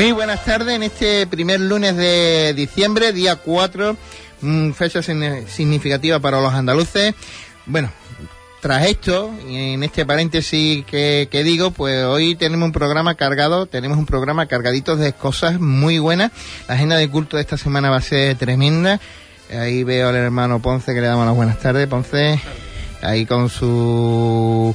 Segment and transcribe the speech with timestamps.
[0.00, 3.98] Muy buenas tardes en este primer lunes de diciembre, día 4,
[4.40, 7.14] mm, fecha significativa para los andaluces.
[7.66, 7.90] Bueno,
[8.62, 13.98] tras esto, en este paréntesis que, que digo, pues hoy tenemos un programa cargado, tenemos
[13.98, 16.32] un programa cargadito de cosas muy buenas.
[16.66, 18.98] La agenda de culto de esta semana va a ser tremenda.
[19.52, 22.40] Ahí veo al hermano Ponce que le damos las buenas tardes, Ponce.
[23.02, 24.74] Ahí con su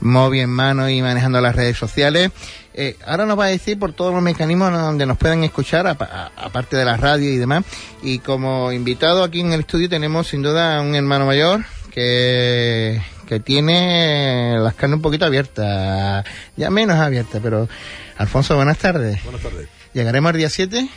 [0.00, 2.30] móvil en mano y manejando las redes sociales.
[2.74, 6.76] Eh, ahora nos va a decir por todos los mecanismos donde nos pueden escuchar, aparte
[6.76, 7.64] de la radio y demás.
[8.02, 13.02] Y como invitado aquí en el estudio tenemos sin duda a un hermano mayor que,
[13.26, 16.24] que tiene las carnes un poquito abiertas,
[16.56, 17.68] ya menos abiertas, pero
[18.16, 19.22] Alfonso, buenas tardes.
[19.24, 19.68] Buenas tardes.
[19.92, 20.88] ¿Llegaremos al día 7?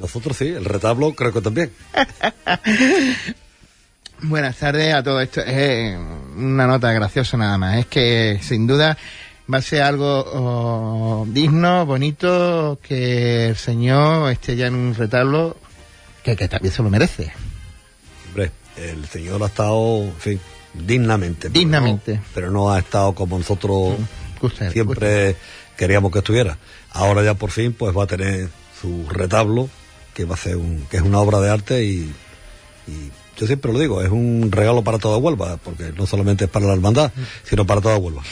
[0.00, 1.72] Nosotros sí, el retablo creo que también.
[4.22, 5.40] Buenas tardes a todo esto.
[5.40, 5.98] Es eh,
[6.36, 7.78] una nota graciosa nada más.
[7.78, 8.96] Es que sin duda
[9.52, 15.56] va a ser algo oh, digno, bonito, que el Señor esté ya en un retablo
[16.22, 17.32] que, que también se lo merece.
[18.28, 20.40] Hombre, el señor ha estado, en fin,
[20.72, 21.48] dignamente.
[21.50, 22.14] pero Dignamente.
[22.14, 23.96] no- Pero no, ha estado como nosotros
[24.40, 25.36] Gusta, siempre
[25.76, 26.56] queríamos que estuviera.
[26.92, 28.48] Ahora ya por fin pues va a tener
[28.80, 29.68] su retablo,
[30.14, 32.14] que va a ser un, que es una obra de arte y,
[32.86, 36.50] y yo siempre lo digo, es un regalo para toda Huelva, porque no solamente es
[36.50, 37.12] para la hermandad,
[37.44, 38.22] sino para toda Huelva.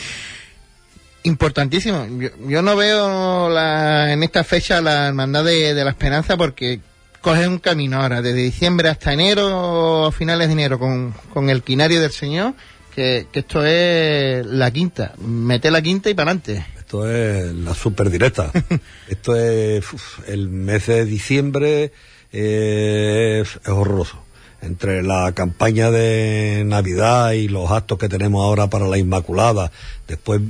[1.23, 2.07] Importantísimo.
[2.19, 6.81] Yo, yo no veo la, en esta fecha la hermandad de, de la esperanza porque
[7.21, 11.63] coge un camino ahora, desde diciembre hasta enero, o finales de enero, con, con el
[11.63, 12.55] quinario del Señor,
[12.95, 15.15] que, que esto es la quinta.
[15.19, 16.65] Mete la quinta y para adelante.
[16.79, 18.51] Esto es la super directa.
[19.09, 21.93] Esto es uf, el mes de diciembre
[22.33, 24.25] eh, es, es horroroso.
[24.63, 29.71] Entre la campaña de Navidad y los actos que tenemos ahora para la Inmaculada,
[30.07, 30.43] después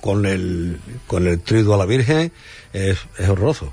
[0.00, 0.78] con el
[1.08, 2.30] con el triduo a la Virgen,
[2.72, 3.72] es, es horroroso.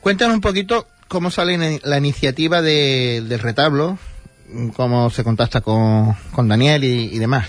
[0.00, 3.98] Cuéntanos un poquito cómo sale la iniciativa de- del retablo,
[4.74, 7.46] cómo se contacta con, con Daniel y, y demás.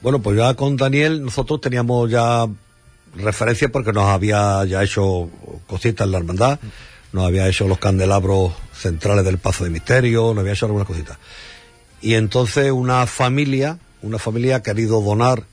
[0.00, 2.46] Bueno, pues ya con Daniel nosotros teníamos ya
[3.16, 5.28] referencia porque nos había ya hecho
[5.66, 6.58] cositas en la hermandad,
[7.12, 11.18] nos había hecho los candelabros centrales del Pazo de Misterio, nos había hecho algunas cositas.
[12.00, 15.44] Y entonces una familia, una familia ha querido donar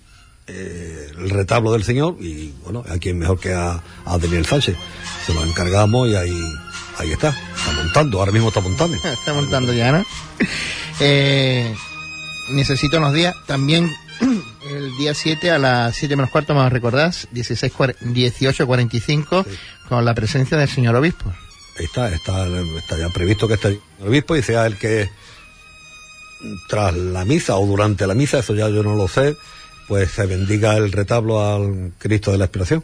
[0.46, 4.75] eh, el retablo del Señor y bueno, a quien mejor que a, a Daniel Sánchez.
[5.25, 6.38] Se lo encargamos y ahí,
[6.97, 8.97] ahí está, está montando, ahora mismo está montando.
[9.03, 10.06] Está montando ya, ¿no?
[11.00, 11.74] Eh,
[12.52, 13.36] necesito unos días.
[13.47, 13.92] También
[14.69, 19.46] el día 7 a las 7 menos cuarto, me recordás, 16, 18.45,
[19.89, 21.33] con la presencia del señor obispo.
[21.78, 22.48] Ahí está, está,
[22.78, 25.10] está ya previsto que esté el obispo y sea el que
[26.68, 29.36] tras la misa o durante la misa, eso ya yo no lo sé,
[29.88, 32.84] pues se bendiga el retablo al Cristo de la Expiración.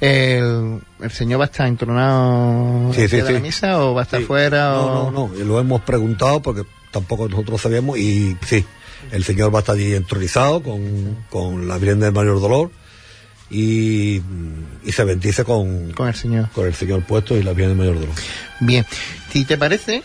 [0.00, 4.04] El, el señor va a estar entronado Sí, sí, de la misa o va a
[4.04, 5.10] estar fuera No, o...
[5.10, 8.64] no, no, lo hemos preguntado porque tampoco nosotros sabíamos y sí,
[9.12, 12.70] el Señor va a estar allí entronizado con, con la Virgen del Mayor Dolor
[13.50, 14.22] y,
[14.84, 16.48] y se bendice con, con el señor.
[16.50, 18.14] con el Señor puesto y la Virgen del Mayor Dolor.
[18.60, 18.86] Bien,
[19.32, 20.02] si te parece,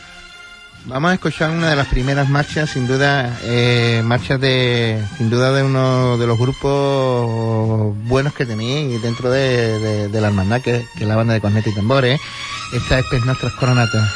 [0.88, 5.51] Vamos a escuchar una de las primeras marchas, sin duda, eh, marchas de, sin duda
[5.51, 11.03] de uno de los grupos buenos que tenéis dentro de, de, la hermandad, que, que,
[11.03, 12.21] es la banda de cornetas y tambores.
[12.71, 14.13] Esta es Pes Nuestras Coronatas.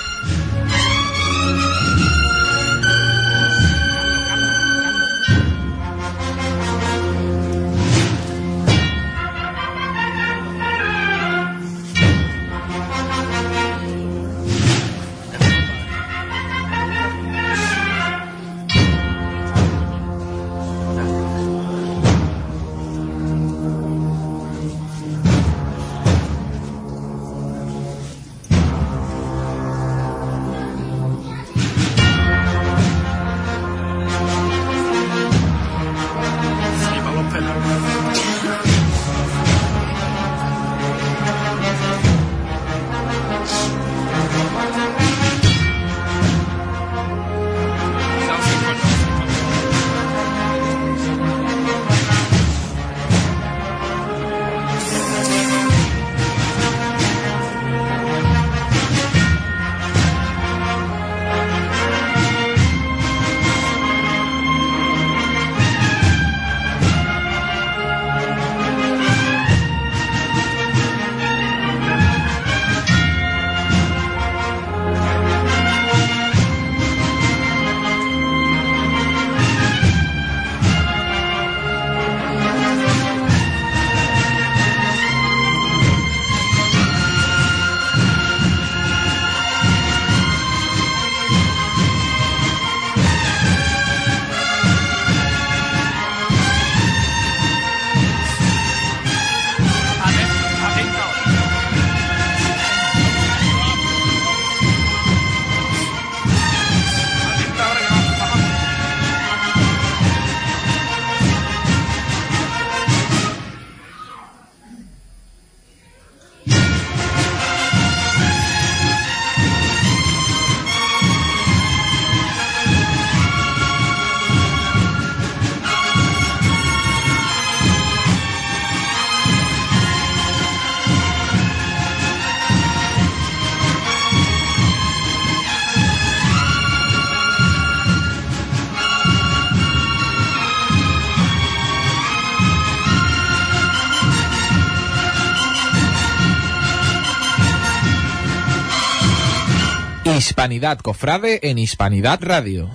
[150.19, 152.69] Hispanidad Cofrade en Hispanidad Radio.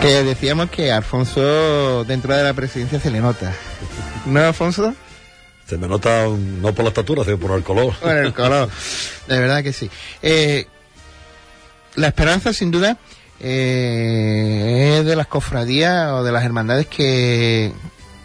[0.00, 3.52] Que decíamos que Alfonso dentro de la presidencia se le nota.
[4.24, 4.94] ¿No, Alfonso?
[5.66, 7.96] Se me nota no por la estatura, sino por el color.
[7.96, 8.70] Por el color,
[9.26, 9.90] de verdad que sí.
[10.22, 10.68] Eh,
[11.96, 12.98] la esperanza, sin duda,
[13.40, 17.72] eh, es de las cofradías o de las hermandades que,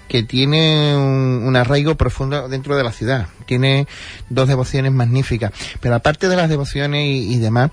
[0.08, 3.28] que tiene un, arraigo profundo dentro de la ciudad.
[3.46, 3.88] Tiene
[4.30, 5.52] dos devociones magníficas.
[5.80, 7.72] Pero aparte de las devociones y, demás,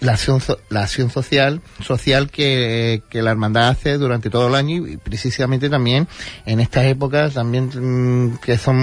[0.00, 4.96] la acción, la acción social, social que, la hermandad hace durante todo el año y
[4.96, 6.08] precisamente también
[6.46, 8.76] en estas épocas también mm, que son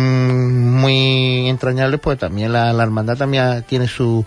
[0.74, 4.26] muy entrañables, pues también la, la hermandad también tiene su,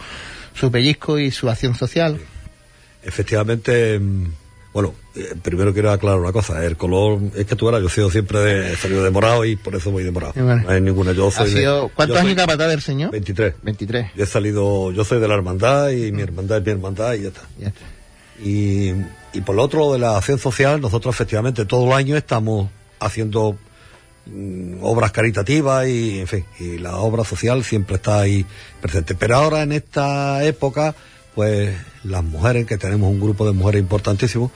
[0.55, 2.21] su pellizco y su acción social.
[3.03, 4.27] Efectivamente, mm,
[4.73, 7.91] bueno, eh, primero quiero aclarar una cosa, el color es que tú eras, yo he
[7.91, 10.33] sido siempre de, he salido de morado y por eso voy de morado.
[10.37, 11.53] No hay ninguna, yo soy
[11.95, 13.11] ¿Cuántos años capataz del señor?
[13.11, 13.55] 23.
[13.63, 14.11] 23.
[14.17, 17.29] he salido, yo soy de la hermandad y mi hermandad es mi hermandad y ya
[17.29, 17.43] está.
[17.59, 17.81] Ya está.
[18.43, 18.93] Y,
[19.33, 22.69] y por lo otro, de la acción social, nosotros efectivamente todo el año estamos
[23.01, 23.59] haciendo
[24.27, 28.47] mm, obras caritativas y, en fin, y la obra social siempre está ahí
[28.81, 29.15] presente.
[29.15, 30.95] Pero ahora en esta época,
[31.35, 34.51] pues las mujeres, que tenemos un grupo de mujeres importantísimo,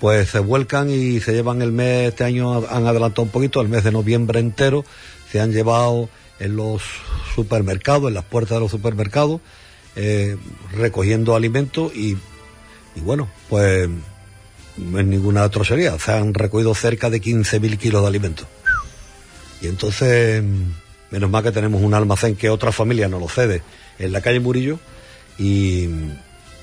[0.00, 3.68] pues se vuelcan y se llevan el mes, este año han adelantado un poquito, el
[3.68, 4.84] mes de noviembre entero,
[5.30, 6.08] se han llevado
[6.38, 6.82] en los
[7.34, 9.40] supermercados, en las puertas de los supermercados,
[9.96, 10.36] eh,
[10.72, 12.16] recogiendo alimentos y,
[12.96, 13.88] bueno, pues
[14.76, 18.46] no es ninguna trocería, se han recogido cerca de 15.000 kilos de alimentos.
[19.60, 20.44] Y entonces,
[21.10, 23.62] menos mal que tenemos un almacén que otra familia nos lo cede
[23.98, 24.78] en la calle Murillo
[25.38, 25.88] y,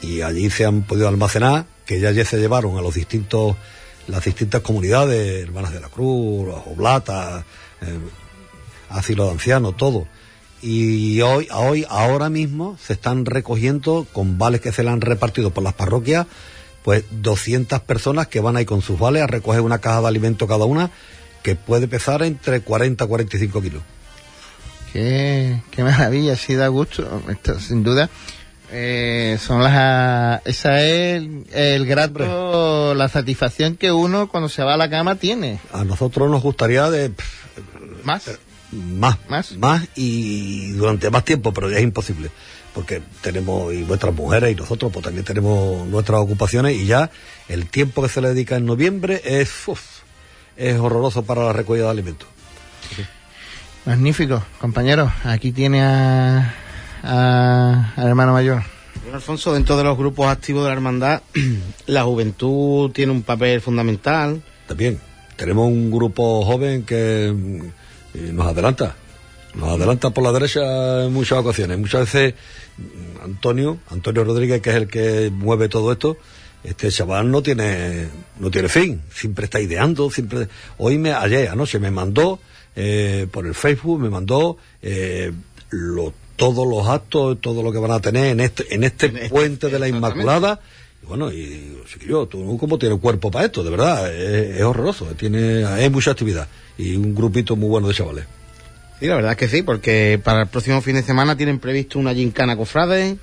[0.01, 3.55] y allí se han podido almacenar, que ya, ya se llevaron a los distintos,
[4.07, 7.43] las distintas comunidades, Hermanas de la Cruz, Oblatas,
[7.81, 7.99] eh,
[8.89, 10.07] asilo de ancianos, todo.
[10.61, 15.51] Y hoy, hoy, ahora mismo se están recogiendo con vales que se le han repartido
[15.51, 16.25] por las parroquias,
[16.83, 20.47] pues 200 personas que van ahí con sus vales a recoger una caja de alimento
[20.47, 20.91] cada una,
[21.43, 23.83] que puede pesar entre 40 y 45 kilos.
[24.91, 28.09] Qué, qué maravilla, sí da gusto, esto, sin duda.
[28.71, 34.73] Eh, son las esa es el, el grato la satisfacción que uno cuando se va
[34.73, 37.11] a la cama tiene A nosotros nos gustaría de
[38.03, 38.27] más
[38.71, 39.57] más, ¿Más?
[39.57, 42.29] más y durante más tiempo, pero ya es imposible.
[42.73, 47.09] Porque tenemos, y nuestras mujeres y nosotros, pues también tenemos nuestras ocupaciones y ya
[47.47, 49.81] el tiempo que se le dedica en noviembre es, uf,
[50.57, 52.27] es horroroso para la recogida de alimentos.
[53.85, 56.53] magnífico compañero aquí tiene a,
[57.05, 58.63] a- al hermano mayor
[59.03, 61.21] Bueno, Alfonso, dentro de los grupos activos de la hermandad,
[61.85, 64.41] la juventud tiene un papel fundamental.
[64.67, 64.99] También
[65.35, 67.61] tenemos un grupo joven que mm,
[68.17, 68.95] eh, nos adelanta,
[69.53, 71.77] nos adelanta por la derecha en muchas ocasiones.
[71.77, 72.33] Muchas veces
[72.77, 76.17] mm, Antonio, Antonio Rodríguez, que es el que mueve todo esto,
[76.63, 78.07] este chaval no tiene,
[78.39, 80.47] no tiene fin, siempre está ideando, siempre.
[80.79, 82.39] Hoy me, ayer, anoche me mandó
[82.75, 85.31] eh, por el Facebook, me mandó eh,
[85.69, 89.15] lo- todos los actos, todo lo que van a tener en este, en este En
[89.17, 89.87] este- puente de la.
[89.87, 90.59] Inmaculada.
[91.03, 95.05] Y bueno, y chiquillo, tú cómo tienes cuerpo para esto, de verdad, es, es horroroso,
[95.17, 98.25] tiene, hay mucha actividad y un grupito muy bueno de chavales.
[98.99, 101.99] Sí, la verdad es que sí, porque para el próximo fin de semana tienen previsto
[101.99, 103.17] una gincana cofrade,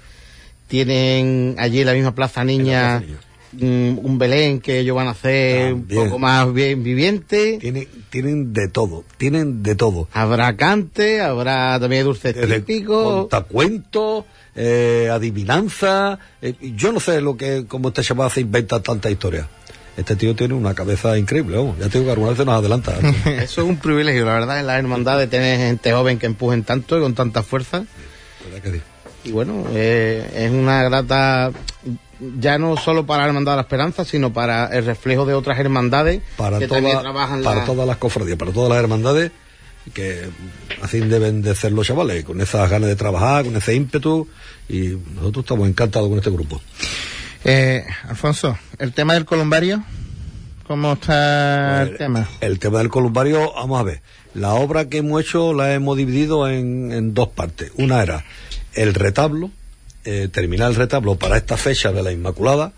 [0.69, 3.19] tienen allí en la misma Plaza Niña, Plaza Niña.
[3.53, 5.99] Mm, un Belén que ellos van a hacer También.
[6.01, 7.59] un poco más bien viviente.
[7.61, 10.09] Tienen, tienen de todo, tienen de todo.
[10.13, 13.29] Habrá cante, habrá también dulces Desde típicos.
[13.29, 19.11] contacuentos, eh, adivinanza, eh, yo no sé lo que, cómo este chaval se inventa tanta
[19.11, 19.49] historia.
[19.95, 21.79] Este tío tiene una cabeza increíble, vamos.
[21.79, 22.99] Ya tengo que alguna vez nos adelanta.
[23.27, 26.65] Eso es un privilegio, la verdad, en la hermandad de tener gente joven que empujen
[26.65, 27.85] tanto y con tanta fuerza.
[28.45, 28.83] ¿Verdad que sí?
[29.25, 31.53] Y bueno, eh, es una grata,
[32.39, 35.59] ya no solo para la Hermandad de la Esperanza, sino para el reflejo de otras
[35.59, 39.33] hermandades para, que también toda- trabajan para la- todas las cofradías, para todas las hermandades,
[39.95, 40.29] que
[40.81, 44.29] así deben de ser los chavales, con esas ganas de trabajar, con ese ímpetu,
[44.69, 46.61] y nosotros estamos encantados con este grupo.
[47.45, 49.83] eh, Alfonso el tema del columbario
[50.67, 54.01] cómo está el Pues, tema El tema del columbario, vamos a ver,
[54.35, 57.73] la obra que hemos hecho la hemos dividido en, en dos partes.
[57.77, 58.25] Una era
[58.75, 59.51] el retablo,
[60.05, 62.73] eh, terminar el retablo para esta fecha de la Inmaculada,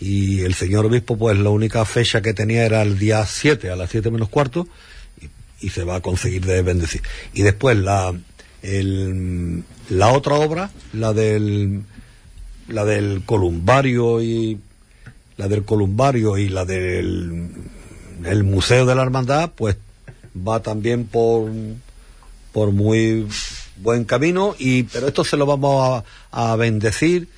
[0.00, 3.76] y el señor obispo, pues la única fecha que tenía era el día 7, a
[3.76, 4.66] las 7 menos cuarto,
[5.60, 7.00] y, se va a conseguir de bendecir.
[7.32, 8.12] Y después la,
[8.62, 11.82] la otra obra, la del,
[12.68, 14.60] la del columbario y
[15.36, 17.50] la del columbario y la del
[18.24, 19.76] el museo de la hermandad, pues
[20.36, 21.50] va también por
[22.52, 23.26] por muy
[23.76, 26.02] buen camino y pero esto se lo vamos
[26.32, 27.28] a, a bendecir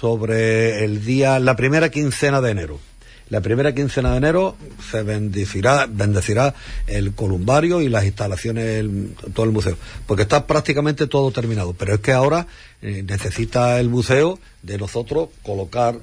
[0.00, 2.80] sobre el día la primera quincena de enero.
[3.28, 4.56] La primera quincena de enero
[4.90, 6.54] se bendecirá bendecirá
[6.86, 9.76] el columbario y las instalaciones el- todo el museo
[10.06, 12.46] porque está prácticamente todo terminado pero es que ahora
[12.82, 15.98] eh, necesita el museo de nosotros colocar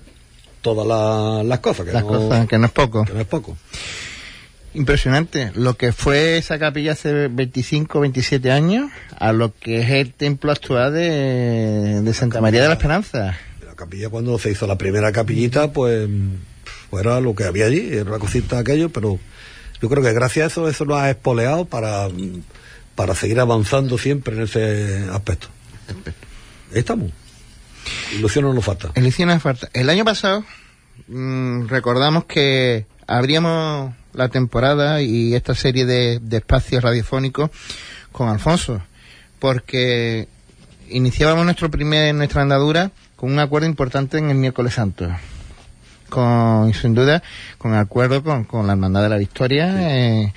[0.62, 3.06] todas la- las cosas que las no, cosas que no es poco.
[3.06, 3.58] que no es poco
[4.74, 5.52] Impresionante.
[5.56, 10.52] Lo que fue esa capilla hace 25, 27 años a lo que es el templo
[10.52, 13.38] actual de, de Santa María de la Esperanza.
[13.66, 16.10] La capilla cuando se hizo la primera capillita, pues,
[16.90, 19.20] pues era lo que había allí, era una cosita aquello, pero
[19.82, 22.08] yo creo que gracias a eso, eso nos ha espoleado para,
[22.96, 25.48] para seguir avanzando siempre en ese aspecto.
[26.72, 27.12] Ahí estamos.
[28.16, 28.92] Ilusión no nos falta.
[28.96, 29.70] Elección hace falta.
[29.74, 30.44] El año pasado
[31.08, 37.50] mm, recordamos que abríamos la temporada y esta serie de, de espacios radiofónicos
[38.12, 38.82] con Alfonso,
[39.40, 40.28] porque
[40.90, 45.08] iniciábamos nuestro primer nuestra andadura con un acuerdo importante en el miércoles santo.
[46.10, 47.24] Con, y sin duda,
[47.58, 49.76] con acuerdo con, con la Hermandad de la Victoria.
[49.80, 50.34] eh,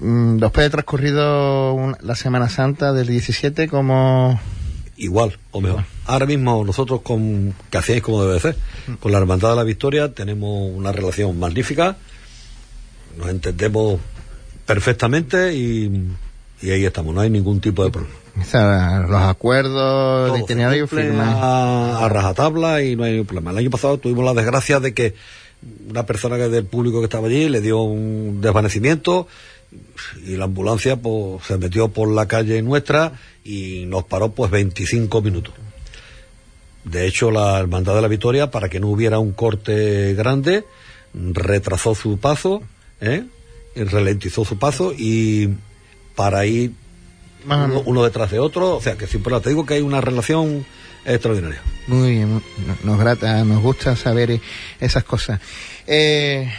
[0.00, 4.38] mm, después de transcurrido la Semana Santa del 17, como
[4.96, 5.84] Igual, o mejor.
[6.06, 8.56] Ahora mismo nosotros con, que hacéis como debe ser,
[9.00, 11.96] con la Hermandad de la Victoria tenemos una relación magnífica,
[13.18, 14.00] nos entendemos
[14.66, 15.90] perfectamente y,
[16.62, 18.14] y ahí estamos, no hay ningún tipo de problema.
[18.40, 21.34] o sea, los acuerdos Todo itinerario firmados.
[21.42, 23.50] a, a rajatabla y no hay ningún problema.
[23.50, 25.14] El año pasado tuvimos la desgracia de que
[25.88, 29.26] una persona que del público que estaba allí le dio un desvanecimiento
[30.26, 33.12] y la ambulancia pues se metió por la calle nuestra
[33.44, 35.54] y nos paró pues 25 minutos.
[36.84, 40.64] De hecho, la Hermandad de la Victoria, para que no hubiera un corte grande,
[41.14, 42.62] retrasó su paso,
[43.04, 43.24] ¿eh?
[43.76, 45.50] ralentizó su paso y
[46.14, 46.72] para ir
[47.84, 50.64] uno, detrás de otro, o sea que siempre te digo que hay una relación
[51.04, 51.60] extraordinaria.
[51.88, 52.42] Muy bien,
[52.84, 54.40] nos grata, nos gusta saber eh,
[54.80, 55.40] esas cosas.
[55.86, 56.50] Eh,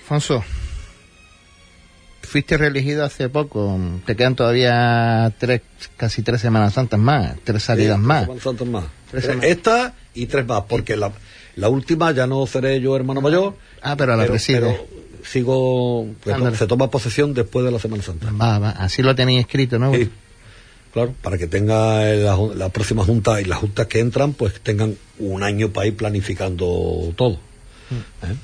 [0.00, 0.44] Alfonso,
[2.22, 3.78] fuiste reelegido hace poco.
[4.06, 5.62] Te quedan todavía tres,
[5.96, 8.26] casi tres Semanas Santas más, tres salidas Sí, más.
[8.26, 8.84] Semanas más.
[9.10, 9.44] Tres Tres- semanas.
[9.50, 11.12] Esta y tres más, porque la,
[11.56, 13.56] la última ya no seré yo hermano mayor.
[13.82, 14.60] Ah, pero la preside.
[14.60, 14.86] pero
[15.24, 16.56] sigo, pues, Ándale.
[16.56, 18.30] se toma posesión después de la Semana Santa.
[18.32, 19.92] Va, va, así lo tenéis escrito, ¿no?
[19.94, 20.10] Sí,
[20.92, 24.96] claro, para que tenga la, la próxima junta y las juntas que entran, pues tengan
[25.18, 27.34] un año para ir planificando todo.
[27.90, 28.26] Mm.
[28.26, 28.36] ¿Eh?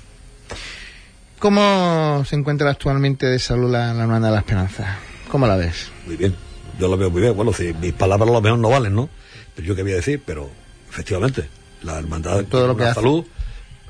[1.38, 4.98] ¿Cómo se encuentra actualmente de salud la, la Hermandad de la Esperanza?
[5.30, 5.90] ¿Cómo la ves?
[6.06, 6.34] Muy bien,
[6.78, 7.34] yo lo veo muy bien.
[7.34, 9.08] Bueno, si mis palabras a lo mejor no valen, ¿no?
[9.54, 10.50] Pero yo qué voy a decir, pero
[10.90, 11.48] efectivamente,
[11.82, 13.00] la hermandad Todo lo tiene que una hace.
[13.00, 13.24] salud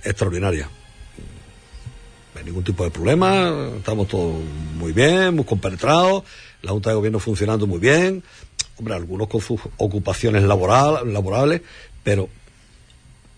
[0.05, 0.69] extraordinaria.
[2.45, 4.35] Ningún tipo de problema, estamos todos
[4.77, 6.25] muy bien, muy compenetrados,
[6.63, 8.23] la Junta de Gobierno funcionando muy bien,
[8.79, 11.63] hombre, algunos con sus ocupaciones laboral, laborables,
[12.03, 12.29] pero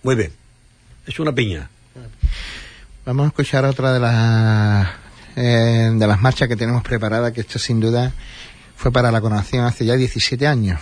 [0.02, 0.32] muy bien.
[1.06, 1.68] Es una piña.
[3.04, 4.88] Vamos a escuchar otra de las
[5.34, 8.12] eh, de las marchas que tenemos preparada, que esto sin duda
[8.76, 10.80] fue para la coronación hace ya 17 años.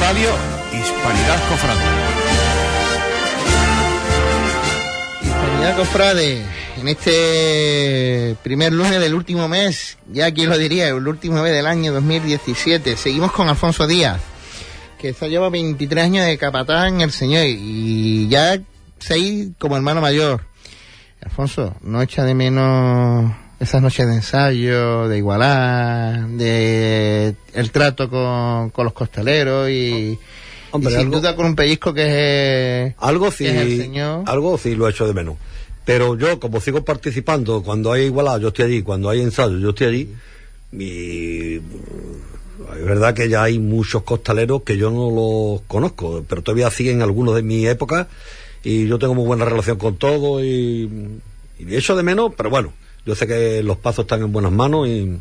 [0.00, 0.30] Radio,
[0.72, 1.80] Hispanidad Cofrade.
[5.22, 6.42] Hispanidad Cofrade,
[6.80, 11.66] en este primer lunes del último mes, ya quién lo diría, el último mes del
[11.66, 12.96] año 2017.
[12.96, 14.20] Seguimos con Alfonso Díaz,
[14.98, 18.58] que se lleva 23 años de capataz en el Señor y ya
[18.98, 20.44] seis como hermano mayor.
[21.22, 28.70] Alfonso, no echa de menos esas noches de ensayo, de igualar, de el trato con,
[28.70, 30.18] con los costaleros y,
[30.72, 33.78] Hombre, y sin algo- duda con un pellizco que es, Algo sí, que es el
[33.78, 34.22] señor.
[34.26, 35.36] algo sí lo he hecho de menos.
[35.84, 39.70] Pero yo, como sigo participando, cuando hay igualado, yo estoy allí, cuando hay ensayo, yo
[39.70, 40.14] estoy allí,
[40.72, 46.42] y mm, es verdad que ya hay muchos costaleros que yo no los conozco, pero
[46.42, 48.08] todavía siguen algunos de mi época,
[48.62, 50.88] y yo tengo muy buena relación con todos, y,
[51.58, 52.72] y echo de menos, pero bueno,
[53.06, 55.18] yo sé que los pasos están en buenas manos y,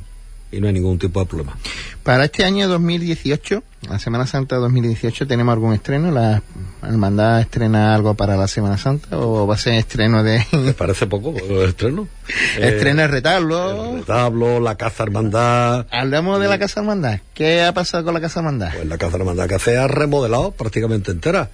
[0.52, 1.58] y no hay ningún tipo de problema.
[2.04, 6.12] Para este año 2018, la Semana Santa 2018, ¿tenemos algún estreno?
[6.12, 6.42] ¿La
[6.82, 10.44] hermandad estrena algo para la Semana Santa o va a ser estreno de...
[10.52, 12.08] ¿Te parece poco el estreno?
[12.58, 13.98] de El retablo?
[13.98, 15.86] retablo, la caza hermandad.
[15.92, 17.20] Hablamos de la Casa Hermandad.
[17.34, 18.72] ¿Qué ha pasado con la Casa Hermandad?
[18.74, 21.50] Pues la Casa Hermandad que se ha remodelado prácticamente entera,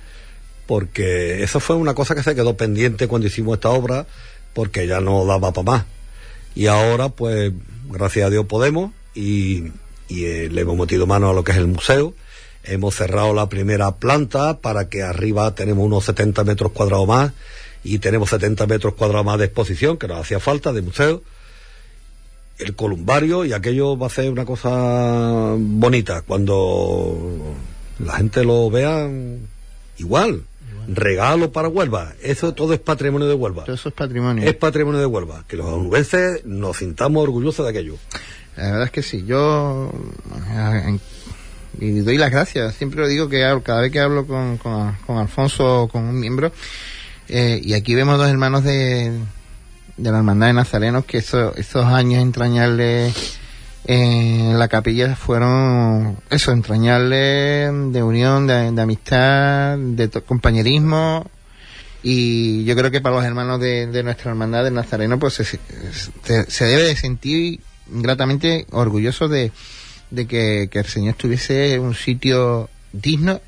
[0.67, 4.05] porque eso fue una cosa que se quedó pendiente cuando hicimos esta obra,
[4.53, 5.85] porque ya no daba para más.
[6.55, 7.51] Y ahora, pues,
[7.89, 9.71] gracias a Dios podemos, y,
[10.09, 12.13] eh, le hemos metido mano a lo que es el museo.
[12.63, 17.31] Hemos cerrado la primera planta para que arriba tenemos unos 70 metros cuadrados más
[17.83, 21.21] y tenemos 70 metros cuadrados más de exposición, que nos hacía falta, de museo
[22.57, 27.55] el columbario y aquello va a ser una cosa bonita cuando
[27.99, 29.09] la gente lo vea
[29.97, 30.43] igual.
[30.87, 32.13] Regalo para Huelva.
[32.21, 33.63] Eso todo es patrimonio de Huelva.
[33.65, 34.43] Todo eso es patrimonio.
[34.47, 35.43] Es patrimonio de Huelva.
[35.47, 37.95] Que los onubenses nos sintamos orgullosos de aquello.
[38.57, 39.23] La verdad es que sí.
[39.25, 39.91] Yo
[41.79, 42.75] y doy las gracias.
[42.75, 46.19] Siempre lo digo que cada vez que hablo con, con, con Alfonso o con un
[46.19, 46.51] miembro,
[47.27, 49.11] eh, y aquí vemos dos hermanos de,
[49.97, 53.39] de la Hermandad de Nazarenos que eso- esos años entrañables
[53.87, 61.29] en la capilla fueron eso, entrañables de unión, de, amistad, de compañerismo.
[62.01, 65.59] Y yo creo que para los hermanos de, nuestra hermandad de Nazareno, pues se,
[66.47, 69.51] se, debe de sentir gratamente orgulloso de,
[70.27, 73.39] que, el Señor tuviese un sitio digno,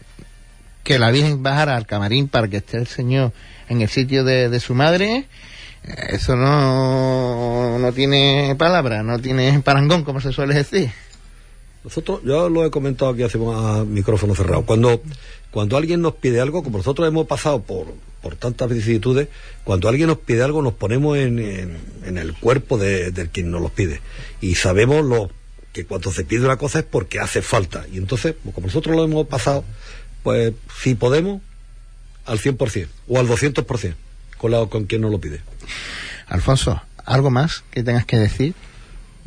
[0.83, 3.33] que la Virgen bajara al camarín para que esté el Señor
[3.69, 5.25] en el sitio de su madre.
[5.83, 10.91] Eso no, no tiene palabra, no tiene parangón, como se suele decir.
[11.83, 13.37] Nosotros, yo lo he comentado aquí hace
[13.85, 14.65] micrófono cerrado.
[14.65, 15.01] Cuando,
[15.51, 19.29] cuando alguien nos pide algo, como nosotros hemos pasado por, por tantas vicisitudes,
[19.63, 23.69] cuando alguien nos pide algo, nos ponemos en, en, el cuerpo de, quien nos lo
[23.69, 24.01] pide.
[24.41, 25.29] Y sabemos lo
[25.71, 27.85] que cuando se pide una cosa es porque hace falta.
[27.89, 29.63] Y entonces, como nosotros lo hemos pasado,
[30.23, 31.41] pues si podemos,
[32.25, 33.95] al 100% o al 200%
[34.37, 35.41] con, la, con quien nos lo pide.
[36.27, 38.53] Alfonso, ¿algo más que tengas que decir?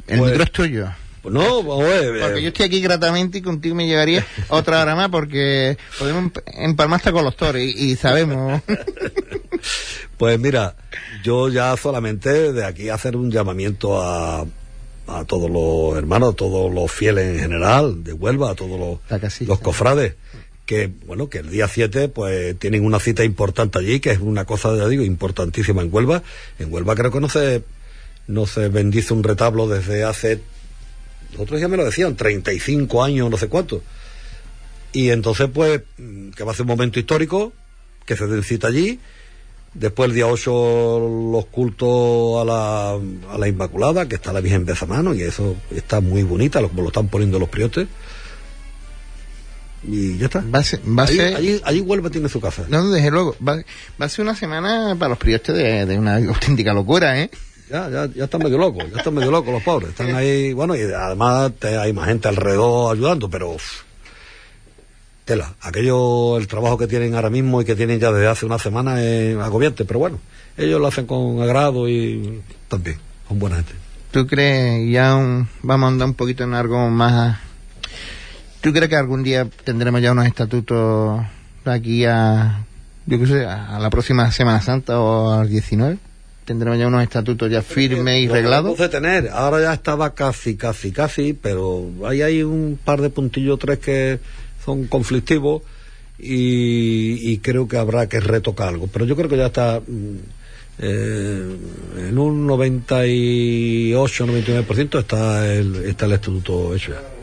[0.06, 0.88] El Pues- micro es tuyo.
[1.22, 5.10] Pues no, eh, Porque yo estoy aquí gratamente y contigo me llevaría otra hora más
[5.10, 8.62] porque podemos emp- empalmar hasta con los toros y, y sabemos.
[10.16, 10.76] Pues mira,
[11.24, 14.40] yo ya solamente de aquí hacer un llamamiento a,
[15.06, 18.98] a todos los hermanos, a todos los fieles en general de Huelva, a todos
[19.46, 20.14] los cofrades,
[20.70, 24.44] que bueno, que el día 7 pues tienen una cita importante allí, que es una
[24.44, 26.22] cosa, ya digo, importantísima en Huelva.
[26.60, 27.64] En Huelva creo que no se,
[28.28, 30.40] no se bendice un retablo desde hace,
[31.36, 33.82] otros ya me lo decían, 35 años, no sé cuánto.
[34.92, 35.82] Y entonces pues,
[36.36, 37.52] que va a ser un momento histórico,
[38.06, 39.00] que se den cita allí,
[39.72, 42.90] Después el día 8 los cultos a la,
[43.32, 46.88] a la Inmaculada, que está la Virgen Bezamano, y eso está muy bonita, como lo
[46.88, 47.86] están poniendo los priotes.
[49.82, 50.44] Y ya está.
[50.54, 52.64] Va a ser, va a Allí, ser- allí, allí Huelva tiene su casa.
[52.68, 53.56] no, desde luego, va,
[54.00, 57.30] va a ser una semana para los priostes de, de una auténtica locura, ¿eh?
[57.70, 59.90] Ya, ya, ya están medio locos, ya están medio locos los pobres.
[59.90, 63.56] Están ahí, bueno, y además te- hay más gente alrededor ayudando, pero
[65.24, 65.54] tela.
[65.60, 69.02] Aquello, el trabajo que tienen ahora mismo y que tienen ya desde hace una semana
[69.02, 70.18] es agobiante, pero bueno,
[70.56, 73.72] ellos lo hacen con agrado y también, con buena gente.
[74.10, 77.38] ¿Tú crees, ya un- vamos a andar un poquito en algo más...
[78.60, 81.20] ¿Tú crees que algún día tendremos ya unos estatutos
[81.64, 82.66] aquí a,
[83.06, 85.96] yo qué sé, a la próxima Semana Santa o al 19?
[86.44, 88.76] ¿Tendremos ya unos estatutos ya firmes y reglados?
[88.76, 93.58] de tener, ahora ya estaba casi, casi, casi, pero ahí hay un par de puntillos,
[93.58, 94.18] tres que
[94.62, 95.62] son conflictivos
[96.18, 98.88] y, y creo que habrá que retocar algo.
[98.88, 100.16] Pero yo creo que ya está mm,
[100.80, 101.56] eh,
[102.08, 107.19] en un 98, 99% está el, está el estatuto hecho ya.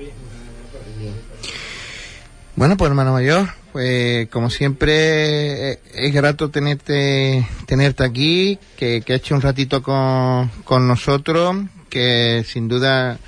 [2.58, 9.14] Bueno, pues hermano mayor, pues como siempre eh, es grato tenerte tenerte aquí, que, que
[9.14, 11.56] hecho un ratito con, con nosotros,
[11.90, 13.20] que sin duda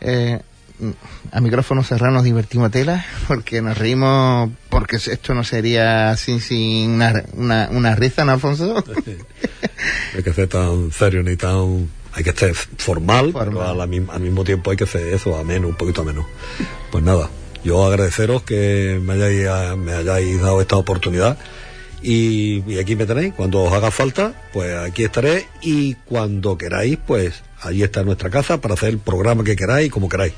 [0.00, 0.40] eh,
[1.32, 6.90] a micrófono cerrado nos divertimos tela, porque nos reímos, porque esto no sería sin, sin
[6.92, 8.82] una, una, una risa, ¿no, Alfonso?
[10.16, 11.88] hay que ser tan serio ni tan...
[12.12, 13.54] Hay que ser formal, Formal.
[13.72, 16.26] pero al, mi- al mismo tiempo hay que ser eso, ameno, un poquito ameno.
[16.90, 17.30] Pues nada,
[17.64, 21.36] yo agradeceros que me hayáis, me hayáis dado esta oportunidad
[22.02, 23.34] y, y aquí me tenéis.
[23.34, 28.60] Cuando os haga falta, pues aquí estaré y cuando queráis, pues allí está nuestra casa
[28.60, 30.32] para hacer el programa que queráis, como queráis.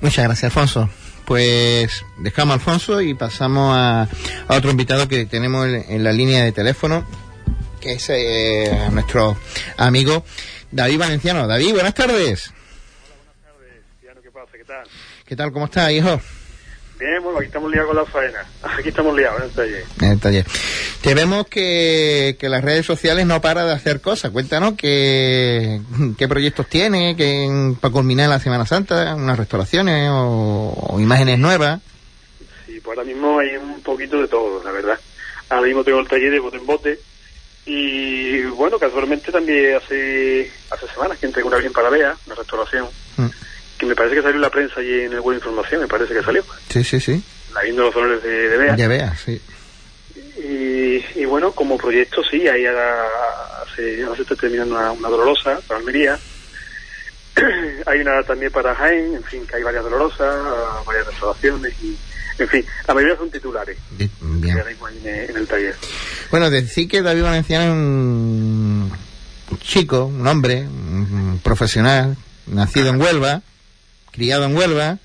[0.00, 0.88] Muchas gracias, Alfonso.
[1.24, 4.08] Pues dejamos a Alfonso y pasamos a,
[4.48, 7.06] a otro invitado que tenemos en, en la línea de teléfono,
[7.80, 9.36] que es eh, nuestro
[9.76, 10.24] amigo
[10.70, 11.46] David Valenciano.
[11.46, 12.52] David, buenas tardes.
[14.22, 14.52] ¿qué pasa?
[14.52, 14.84] ¿Qué tal?
[15.26, 15.52] ¿Qué tal?
[15.52, 16.20] ¿Cómo estás, hijo?
[17.02, 18.46] Bien, bueno, aquí estamos liados con la faena.
[18.78, 19.84] Aquí estamos liados en el taller.
[20.00, 20.46] En el taller.
[21.00, 24.30] Te vemos que, que las redes sociales no para de hacer cosas.
[24.30, 25.80] Cuéntanos qué,
[26.16, 31.80] qué proyectos tiene que, para culminar la Semana Santa, unas restauraciones o, o imágenes nuevas.
[32.66, 35.00] Sí, pues ahora mismo hay un poquito de todo, la verdad.
[35.48, 37.00] Ahora mismo tengo el taller de bote en bote.
[37.66, 42.86] Y bueno, casualmente también hace hace semanas que entregué una bien para Bea, una restauración,
[43.16, 43.26] Mm.
[43.82, 46.14] Que me parece que salió en la prensa y en el Buena Información, me parece
[46.14, 46.44] que salió.
[46.68, 47.20] Sí, sí, sí.
[47.52, 48.76] La viendo los honores de, de Bea.
[48.76, 49.40] Ya veas, sí.
[50.38, 53.04] Y, y bueno, como proyecto sí, ahí ahora
[53.74, 56.16] se, ahora se está terminando una, una dolorosa para Almería.
[57.86, 60.44] hay una también para Jaén, en fin, que hay varias dolorosas,
[60.86, 61.96] varias restauraciones y,
[62.38, 63.76] en fin, la mayoría son titulares.
[63.90, 64.58] Bi- Bien.
[64.58, 65.74] en, en el taller.
[66.30, 68.92] Bueno, decir que David Valenciano es un
[69.60, 72.16] chico, un hombre, un profesional,
[72.46, 73.42] nacido en Huelva,
[74.12, 74.98] criado en Huelva,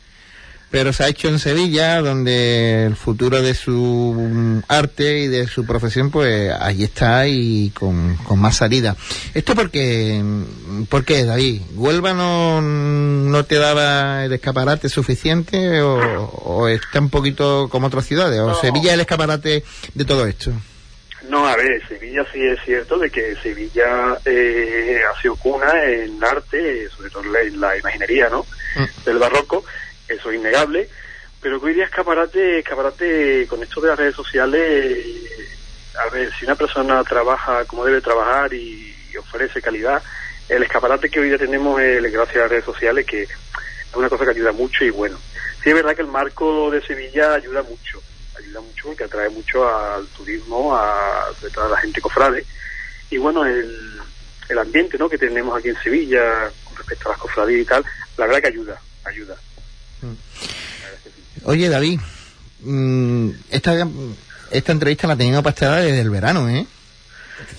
[0.70, 5.66] pero se ha hecho en Sevilla, donde el futuro de su arte y de su
[5.66, 8.96] profesión, pues allí está y con, con más salida.
[9.34, 10.22] ¿Esto porque,
[10.90, 11.62] por qué, David?
[11.76, 18.06] ¿Huelva no, no te daba el escaparate suficiente o, o está un poquito como otras
[18.06, 18.40] ciudades?
[18.42, 18.56] ¿O No.
[18.60, 20.52] Sevilla es el escaparate de todo esto?
[21.30, 26.24] No, a ver, Sevilla sí es cierto de que Sevilla eh, ha sido cuna en
[26.24, 28.46] arte, sobre todo en la, imaginería, ¿no?
[28.76, 29.04] Mm.
[29.06, 29.64] Del barroco,
[30.08, 30.88] eso es innegable,
[31.42, 35.06] pero que hoy día escaparate, escaparate con esto de las redes sociales,
[36.00, 40.02] a ver, si una persona trabaja como debe trabajar y, y ofrece calidad,
[40.48, 43.30] el escaparate que hoy día tenemos es gracias a las redes sociales, que es
[43.94, 45.18] una cosa que ayuda mucho y bueno.
[45.64, 48.02] Sí es verdad que el marco de Sevilla ayuda mucho,
[48.48, 52.46] ayuda mucho porque atrae mucho al turismo, a, sobre todo a la gente cofrade.
[53.10, 54.00] Y bueno, el,
[54.50, 55.10] el ambiente ¿no?
[55.10, 57.86] que tenemos aquí en Sevilla con respecto a las cofradías y tal,
[58.18, 59.36] la verdad que ayuda, ayuda.
[61.44, 62.00] Oye, David,
[62.62, 63.88] mm, esta,
[64.52, 66.66] esta entrevista la teníamos pastada desde el verano, ¿eh?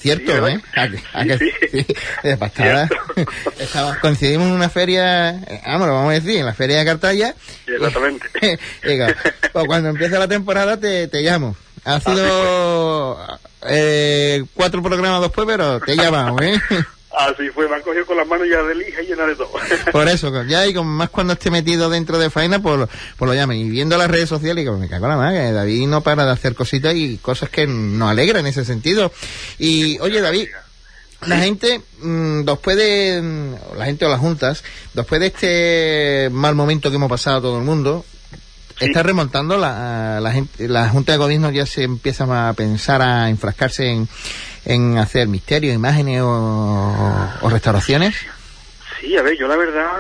[0.00, 0.52] Cierto, Sí.
[0.54, 0.60] ¿eh?
[0.76, 1.86] ¿A que- a que- Sí, sí.
[2.22, 2.88] de pastada.
[2.88, 3.32] Cierto.
[3.58, 6.84] Estaba- coincidimos en una feria, eh, vamos, lo vamos a decir, en la feria de
[6.84, 7.34] Cartaya.
[7.66, 8.26] Exactamente.
[8.82, 9.14] Venga,
[9.52, 11.56] pues cuando empiece la temporada te, te llamo.
[11.84, 13.38] Ha sido
[13.68, 16.60] eh, cuatro programas después, pero te he llamado, ¿eh?
[17.18, 19.50] Así fue, me han cogido con las manos ya de lija y llena de todo.
[19.92, 23.28] Por eso, ya y con más cuando esté metido dentro de faena, pues, lo- pues
[23.28, 23.58] lo llamen.
[23.58, 26.30] Y viendo las redes sociales, digo, me cago en la madre, David no para de
[26.30, 29.10] hacer cositas y cosas que nos alegran en ese sentido.
[29.58, 30.46] Y, oye, David,
[31.26, 34.62] la gente, mm, después de, mm, la gente o las juntas,
[34.94, 38.04] después de este mal momento que hemos pasado todo el mundo,
[38.78, 38.84] Sí.
[38.84, 43.28] está remontando la, la gente, la Junta de Gobierno ya se empieza a pensar a
[43.28, 44.08] enfrascarse en,
[44.68, 48.14] en hacer misterios, imágenes o, o restauraciones.
[49.00, 49.90] Sí, a ver, yo la verdad,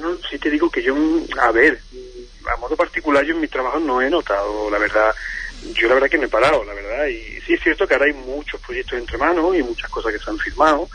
[0.00, 0.94] no, sí te digo que yo,
[1.40, 1.80] a ver,
[2.52, 5.14] a modo particular yo en mi trabajo no he notado, la verdad,
[5.74, 8.06] yo la verdad que no he parado, la verdad, y sí es cierto que ahora
[8.06, 10.88] hay muchos proyectos entre manos y muchas cosas que se han firmado,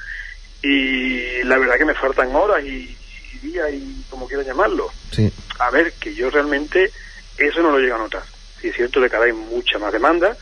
[0.61, 2.95] y la verdad que me faltan horas y,
[3.33, 4.91] y días y como quieran llamarlo.
[5.11, 5.31] Sí.
[5.57, 6.91] A ver, que yo realmente
[7.37, 8.23] eso no lo llego a notar.
[8.61, 10.37] Sí es cierto de que ahora hay mucha más demanda,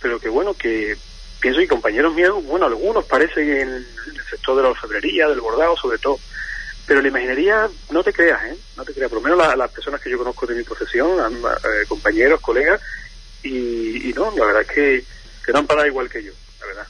[0.00, 0.96] pero que bueno, que
[1.44, 3.86] pienso que compañeros míos, bueno, algunos parecen en el
[4.30, 6.18] sector de la orfebrería, del bordado sobre todo,
[6.86, 8.56] pero la imaginería, no te creas, ¿eh?
[8.78, 11.18] No te creas, por lo menos la- las personas que yo conozco de mi profesión,
[11.20, 12.80] eh, compañeros, colegas,
[13.42, 15.04] y, y no, la verdad es que,
[15.44, 16.86] que no han parado igual que yo, la verdad,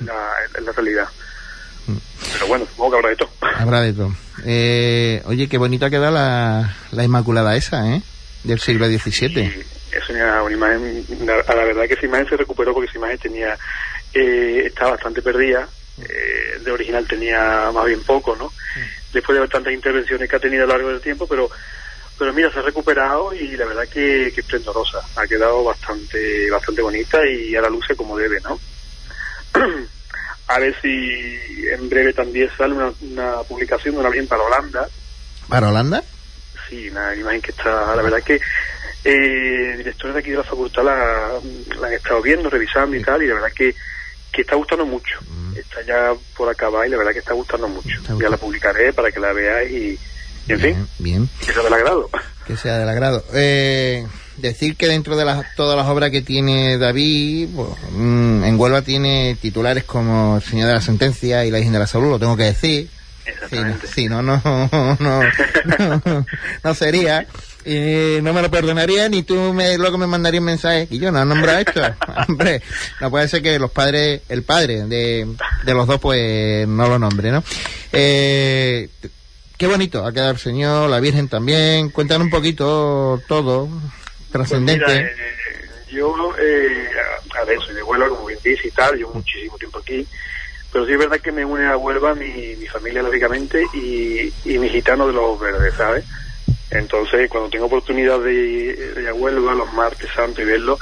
[0.00, 0.28] en la,
[0.58, 1.08] en la realidad.
[2.32, 3.30] Pero bueno, supongo que habrá de todo.
[3.58, 4.14] Habrá de todo.
[4.46, 8.02] Eh, oye, qué bonita queda la, la Inmaculada esa, ¿eh?
[8.44, 9.40] Del siglo XVII.
[9.42, 11.06] Y es una, una imagen,
[11.46, 13.58] a la verdad que esa imagen se recuperó porque esa imagen tenía,
[14.14, 15.68] eh, estaba bastante perdida,
[16.00, 18.52] eh, de original tenía más bien poco, ¿no?
[19.12, 21.50] Después de tantas intervenciones que ha tenido a lo largo del tiempo, pero,
[22.18, 25.00] pero mira, se ha recuperado y la verdad que, que esplendorosa.
[25.16, 28.58] Ha quedado bastante bastante bonita y ahora luce como debe, ¿no?
[30.48, 34.88] a ver si en breve también sale una, una publicación de una virgen para Holanda.
[35.48, 36.02] ¿Para Holanda?
[36.68, 38.40] Sí, una imagen que está, la verdad que
[39.04, 41.28] eh, directores de aquí de la facultad la,
[41.80, 43.74] la han estado viendo, revisando y tal, y la verdad que,
[44.32, 45.18] que está gustando mucho.
[45.56, 48.00] Está ya por acabar y la verdad que está gustando mucho.
[48.08, 48.20] Mm.
[48.22, 49.98] Ya la publicaré para que la veáis y,
[50.48, 52.08] y en fin, Bien, que sea del agrado.
[52.46, 53.24] que sea del agrado.
[53.34, 54.06] Eh,
[54.38, 58.82] decir que dentro de las, todas las obras que tiene David, pues, mm, en Huelva
[58.82, 62.18] tiene titulares como El Señor de la Sentencia y La Virgen de la Salud, lo
[62.18, 62.88] tengo que decir.
[63.24, 63.86] Sí, no, Exactamente.
[63.86, 64.40] sí, no, no,
[64.98, 66.26] no, no,
[66.64, 67.26] no sería.
[67.64, 71.12] Y no me lo perdonaría ni tú me, luego me mandarías un mensaje y yo
[71.12, 71.80] no he nombrado esto.
[72.28, 72.62] Hombre,
[73.00, 75.28] no puede ser que los padres, el padre de,
[75.64, 77.44] de los dos pues no lo nombre, ¿no?
[77.92, 78.88] Eh,
[79.56, 81.90] qué bonito ha quedado el Señor, la Virgen también.
[81.90, 83.68] Cuéntanos un poquito todo,
[84.32, 84.84] trascendente.
[84.84, 85.14] Pues eh,
[85.92, 86.88] yo, eh,
[87.40, 90.06] a, ver, soy de Huelva, como bien dice y tal, llevo muchísimo tiempo aquí,
[90.72, 94.58] pero sí es verdad que me une a Huelva mi, mi familia, lógicamente, y, y
[94.58, 96.04] mi gitano de los verdes, ¿sabes?
[96.72, 98.32] Entonces, cuando tengo oportunidad de,
[98.94, 100.78] de ir a Huelva, los martes santos y verlo,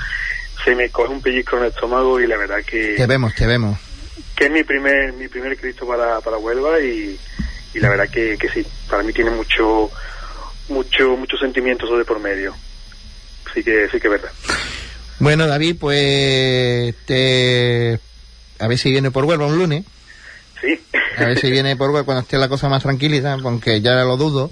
[0.65, 3.47] se me coge un pellizco en el estómago y la verdad que, Te vemos, te
[3.47, 3.79] vemos.
[4.37, 7.19] que es mi primer mi primer Cristo para, para Huelva y,
[7.75, 9.91] y la verdad que, que sí, para mí tiene mucho
[10.69, 12.55] mucho mucho sentimiento eso de por medio.
[13.55, 14.31] Sí que sí que es verdad.
[15.19, 17.99] Bueno, David, pues te...
[18.59, 19.85] a ver si viene por Huelva un lunes.
[20.61, 20.79] Sí.
[21.17, 24.17] A ver si viene por Huelva cuando esté la cosa más tranquilita, aunque ya lo
[24.17, 24.51] dudo.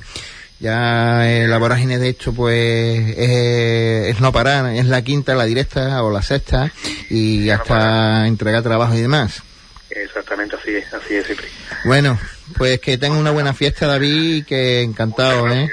[0.60, 5.44] Ya eh, la vorágine de hecho pues es, es no parar, es la quinta, la
[5.44, 6.72] directa o la sexta
[7.10, 9.42] y hasta entregar trabajo y demás.
[9.90, 11.46] Exactamente así es, así es, Cipri.
[11.84, 12.18] Bueno,
[12.56, 15.68] pues que tenga una buena fiesta David y que encantado, ¿eh?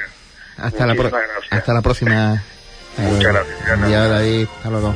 [0.58, 1.28] Hasta la, pro- gracias.
[1.50, 2.44] hasta la próxima.
[2.98, 4.10] Muchas gracias.
[4.10, 4.48] David.
[4.58, 4.96] Hasta luego.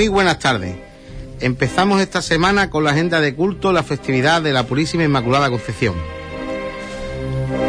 [0.00, 0.76] Muy buenas tardes.
[1.40, 5.94] Empezamos esta semana con la agenda de culto, la festividad de la Purísima Inmaculada Concepción.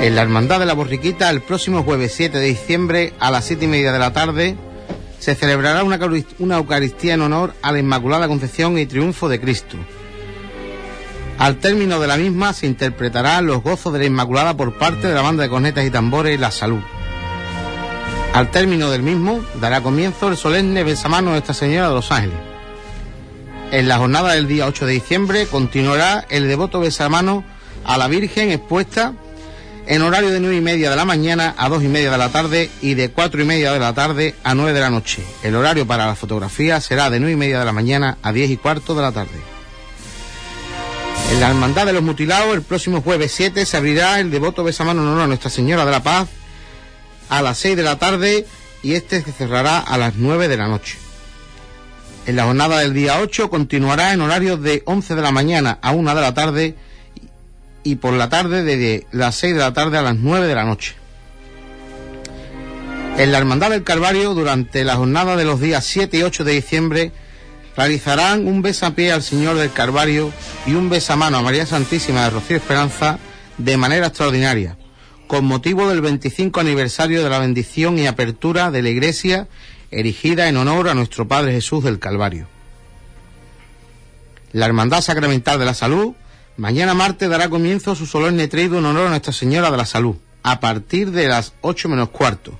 [0.01, 3.65] En la Hermandad de la Borriquita, el próximo jueves 7 de diciembre a las 7
[3.65, 4.55] y media de la tarde,
[5.19, 9.41] se celebrará una, eucarist- una Eucaristía en honor a la Inmaculada Concepción y Triunfo de
[9.41, 9.75] Cristo.
[11.37, 15.13] Al término de la misma se interpretarán los gozos de la Inmaculada por parte de
[15.15, 16.79] la banda de cornetas y tambores La Salud.
[18.33, 22.37] Al término del mismo dará comienzo el solemne besamano de Nuestra Señora de los Ángeles.
[23.71, 27.43] En la jornada del día 8 de diciembre continuará el devoto besamano
[27.83, 29.13] a la Virgen expuesta
[29.85, 32.29] en horario de nueve y media de la mañana a dos y media de la
[32.29, 35.25] tarde y de cuatro y media de la tarde a 9 de la noche.
[35.43, 38.49] El horario para la fotografía será de nueve y media de la mañana a diez
[38.49, 39.41] y cuarto de la tarde.
[41.33, 45.01] En la Hermandad de los Mutilados, el próximo jueves 7 se abrirá el devoto besamano
[45.01, 46.27] en honor a Nuestra Señora de la Paz
[47.31, 48.45] a las 6 de la tarde
[48.83, 50.97] y este se cerrará a las 9 de la noche.
[52.27, 55.91] En la jornada del día 8 continuará en horarios de 11 de la mañana a
[55.91, 56.75] 1 de la tarde
[57.83, 60.65] y por la tarde de las 6 de la tarde a las 9 de la
[60.65, 60.95] noche.
[63.17, 66.51] En la Hermandad del Calvario, durante la jornada de los días 7 y 8 de
[66.51, 67.11] diciembre,
[67.77, 70.33] realizarán un besapié al Señor del Calvario
[70.65, 73.19] y un besamano a María Santísima de Rocío Esperanza
[73.57, 74.77] de manera extraordinaria,
[75.31, 79.47] con motivo del 25 aniversario de la bendición y apertura de la iglesia
[79.89, 82.49] erigida en honor a nuestro Padre Jesús del Calvario.
[84.51, 86.15] La Hermandad Sacramental de la Salud
[86.57, 90.17] Mañana martes dará comienzo su solemne traído en honor a Nuestra Señora de la Salud,
[90.43, 92.59] a partir de las 8 menos cuarto.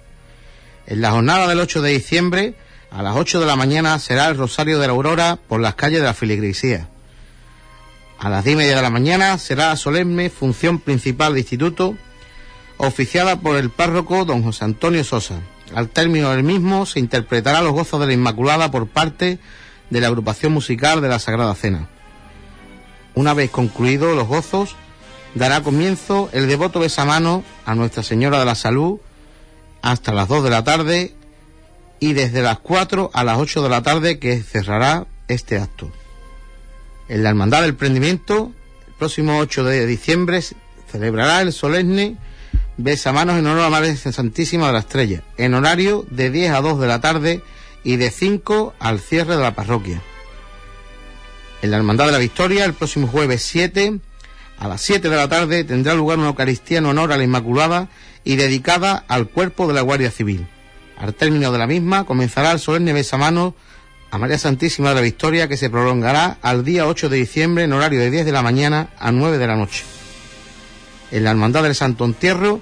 [0.87, 2.53] En la jornada del 8 de diciembre,
[2.89, 5.99] a las 8 de la mañana, será el Rosario de la Aurora por las calles
[5.99, 6.87] de la Filigresía.
[8.17, 11.97] A las 10 y media de la mañana será la solemne función principal de instituto,
[12.87, 15.39] oficiada por el párroco don José Antonio Sosa.
[15.75, 19.39] Al término del mismo se interpretará los gozos de la Inmaculada por parte
[19.89, 21.87] de la agrupación musical de la Sagrada Cena.
[23.13, 24.75] Una vez concluidos los gozos,
[25.35, 28.99] dará comienzo el devoto besamano a Nuestra Señora de la Salud
[29.81, 31.13] hasta las 2 de la tarde
[31.99, 35.91] y desde las 4 a las 8 de la tarde que cerrará este acto.
[37.09, 38.51] En la Hermandad del Prendimiento,
[38.87, 40.41] el próximo 8 de diciembre,
[40.91, 42.17] celebrará el solemne
[42.81, 46.79] besamanos en honor a Madre Santísima de la Estrella, en horario de 10 a 2
[46.79, 47.43] de la tarde
[47.83, 50.01] y de 5 al cierre de la parroquia
[51.61, 53.99] en la Hermandad de la Victoria, el próximo jueves 7,
[54.57, 57.87] a las 7 de la tarde, tendrá lugar una Eucaristía en honor a la Inmaculada
[58.23, 60.47] y dedicada al cuerpo de la Guardia Civil.
[60.97, 63.55] Al término de la misma, comenzará el solemne besamano
[64.09, 67.73] a María Santísima de la Victoria, que se prolongará al día 8 de diciembre en
[67.73, 69.83] horario de 10 de la mañana a 9 de la noche.
[71.11, 72.59] En la Hermandad del Santo Entierro,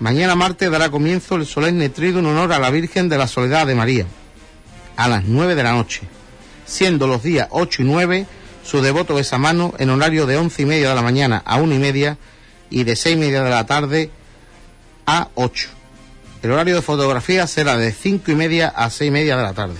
[0.00, 3.66] mañana martes dará comienzo el solemne trido en honor a la Virgen de la Soledad
[3.66, 4.06] de María,
[4.96, 6.02] a las 9 de la noche
[6.70, 8.26] siendo los días 8 y 9
[8.64, 11.78] su devoto mano en horario de 11 y media de la mañana a 1 y
[11.78, 12.16] media
[12.70, 14.10] y de 6 y media de la tarde
[15.06, 15.68] a 8.
[16.42, 19.52] El horario de fotografía será de 5 y media a 6 y media de la
[19.52, 19.74] tarde.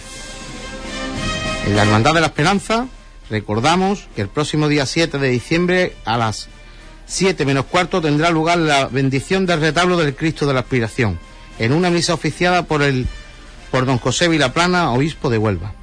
[1.67, 2.89] En la Hermandad de la Esperanza
[3.29, 6.49] recordamos que el próximo día 7 de diciembre a las
[7.11, 11.19] 7 menos cuarto tendrá lugar la bendición del retablo del Cristo de la Aspiración
[11.59, 13.09] en una misa oficiada por el
[13.73, 15.75] por don José Vilaplana, obispo de Huelva.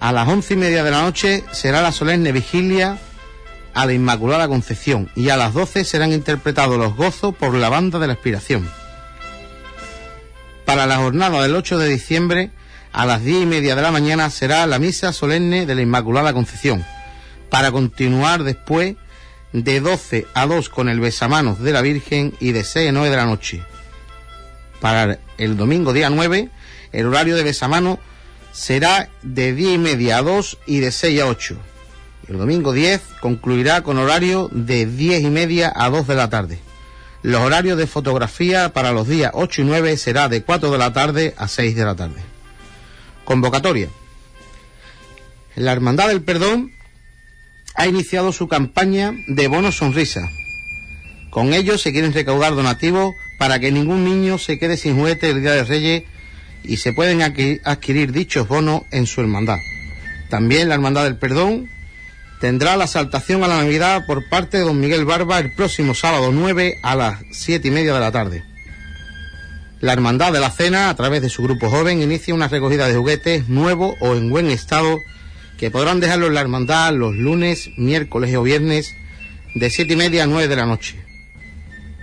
[0.00, 2.98] A las once y media de la noche será la solemne vigilia
[3.74, 7.98] a la Inmaculada Concepción y a las doce serán interpretados los gozos por la banda
[7.98, 8.66] de la Aspiración.
[10.64, 12.50] Para la jornada del 8 de diciembre,
[12.92, 16.32] a las diez y media de la mañana será la misa solemne de la Inmaculada
[16.32, 16.84] Concepción,
[17.50, 18.96] para continuar después
[19.54, 23.08] de 12 a 2 con el besamanos de la Virgen y de 6 a 9
[23.08, 23.62] de la noche.
[24.80, 26.50] Para el domingo día 9,
[26.92, 28.00] el horario de besamanos
[28.52, 31.56] será de 10 y media a 2 y de 6 a 8.
[32.28, 36.58] El domingo 10 concluirá con horario de 10 y media a 2 de la tarde.
[37.22, 40.92] Los horarios de fotografía para los días 8 y 9 será de 4 de la
[40.92, 42.20] tarde a 6 de la tarde.
[43.24, 43.88] Convocatoria.
[45.54, 46.72] La Hermandad del Perdón
[47.74, 50.30] ha iniciado su campaña de bonos sonrisa.
[51.30, 55.40] Con ello se quieren recaudar donativos para que ningún niño se quede sin juguete el
[55.40, 56.04] Día de Reyes
[56.62, 59.58] y se pueden adquirir dichos bonos en su hermandad.
[60.30, 61.68] También la Hermandad del Perdón
[62.40, 66.30] tendrá la saltación a la Navidad por parte de don Miguel Barba el próximo sábado
[66.32, 68.44] 9 a las 7 y media de la tarde.
[69.80, 72.94] La Hermandad de la Cena, a través de su grupo joven, inicia una recogida de
[72.94, 74.98] juguetes nuevos o en buen estado
[75.58, 78.94] que podrán dejarlo en la Hermandad los lunes, miércoles o viernes
[79.54, 80.96] de 7 y media a 9 de la noche.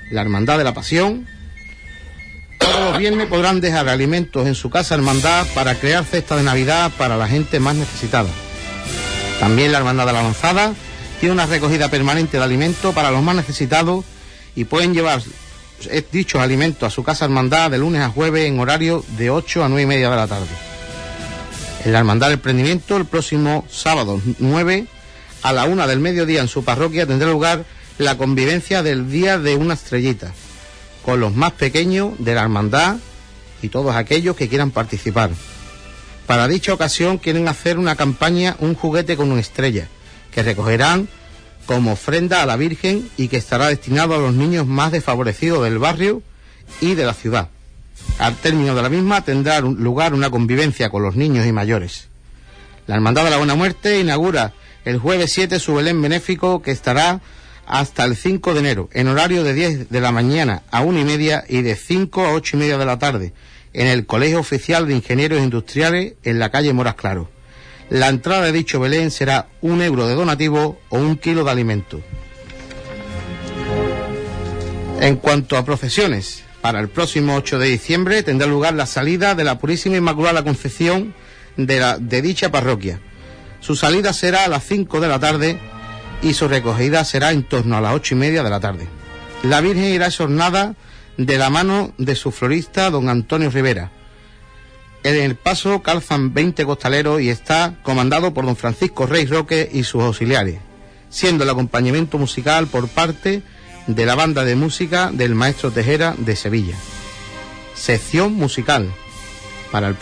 [0.10, 1.28] La Hermandad de la Pasión
[2.62, 6.92] todos los viernes podrán dejar alimentos en su casa hermandad para crear cestas de Navidad
[6.96, 8.30] para la gente más necesitada.
[9.40, 10.74] También la Hermandad de la Lanzada
[11.20, 14.06] tiene una recogida permanente de alimentos para los más necesitados
[14.56, 15.22] y pueden llevar
[16.12, 19.70] dichos alimentos a su casa hermandad de lunes a jueves en horario de 8 a
[19.70, 20.71] 9 y media de la tarde.
[21.84, 24.86] En la Hermandad del el próximo sábado 9
[25.42, 27.66] a la una del mediodía en su parroquia tendrá lugar
[27.98, 30.32] la convivencia del Día de una Estrellita
[31.04, 32.98] con los más pequeños de la hermandad
[33.64, 35.32] y todos aquellos que quieran participar.
[36.28, 39.88] Para dicha ocasión quieren hacer una campaña Un juguete con una estrella,
[40.32, 41.08] que recogerán
[41.66, 45.80] como ofrenda a la Virgen y que estará destinado a los niños más desfavorecidos del
[45.80, 46.22] barrio
[46.80, 47.50] y de la ciudad.
[48.22, 52.08] Al término de la misma tendrá lugar una convivencia con los niños y mayores.
[52.86, 54.54] La Hermandad de la Buena Muerte inaugura
[54.86, 57.20] el jueves 7 su Belén benéfico que estará
[57.66, 61.04] hasta el 5 de enero, en horario de 10 de la mañana a 1 y
[61.04, 63.34] media y de 5 a 8 y media de la tarde,
[63.74, 67.28] en el Colegio Oficial de Ingenieros Industriales en la calle Moras Claro.
[67.90, 72.00] La entrada de dicho Belén será un euro de donativo o un kilo de alimento.
[75.00, 79.44] En cuanto a procesiones, para el próximo 8 de diciembre tendrá lugar la salida de
[79.44, 81.14] la Purísima Inmaculada Concepción
[81.58, 83.00] de, la, de dicha parroquia.
[83.60, 85.60] Su salida será a las 5 de la tarde
[86.22, 88.88] y su recogida será en torno a las ocho y media de la tarde.
[89.44, 90.76] La Virgen irá sornada
[91.18, 93.92] de la mano de su florista, don Antonio Rivera.
[95.04, 99.84] En el paso calzan 20 costaleros y está comandado por don Francisco Rey Roque y
[99.84, 100.60] sus auxiliares,
[101.10, 103.42] siendo el acompañamiento musical por parte
[103.88, 106.76] de la banda de música del maestro Tejera de Sevilla.
[107.76, 108.92] Sección musical.
[109.72, 109.96] Para el,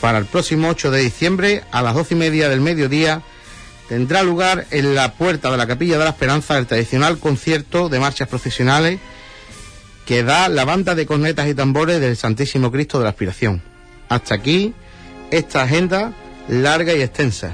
[0.00, 3.22] para el próximo 8 de diciembre a las doce y media del mediodía
[3.88, 8.00] tendrá lugar en la puerta de la Capilla de la Esperanza el tradicional concierto de
[8.00, 8.98] marchas profesionales
[10.06, 13.62] que da la banda de cornetas y tambores del Santísimo Cristo de la Aspiración.
[14.08, 14.74] Hasta aquí
[15.30, 16.12] esta agenda
[16.48, 17.52] larga y extensa.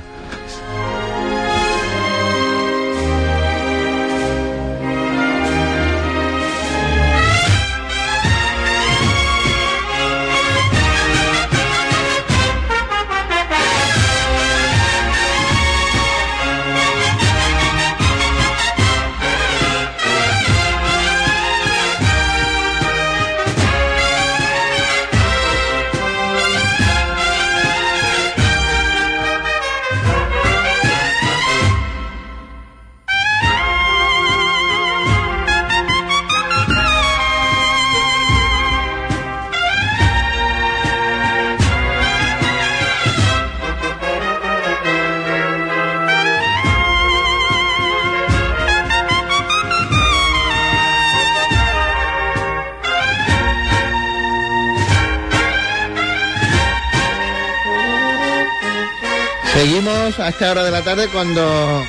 [60.30, 61.84] Esta hora de la tarde cuando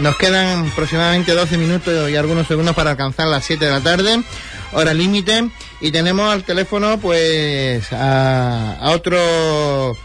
[0.00, 4.22] nos quedan aproximadamente 12 minutos y algunos segundos para alcanzar las 7 de la tarde,
[4.72, 5.48] hora límite,
[5.80, 9.96] y tenemos al teléfono pues a, otro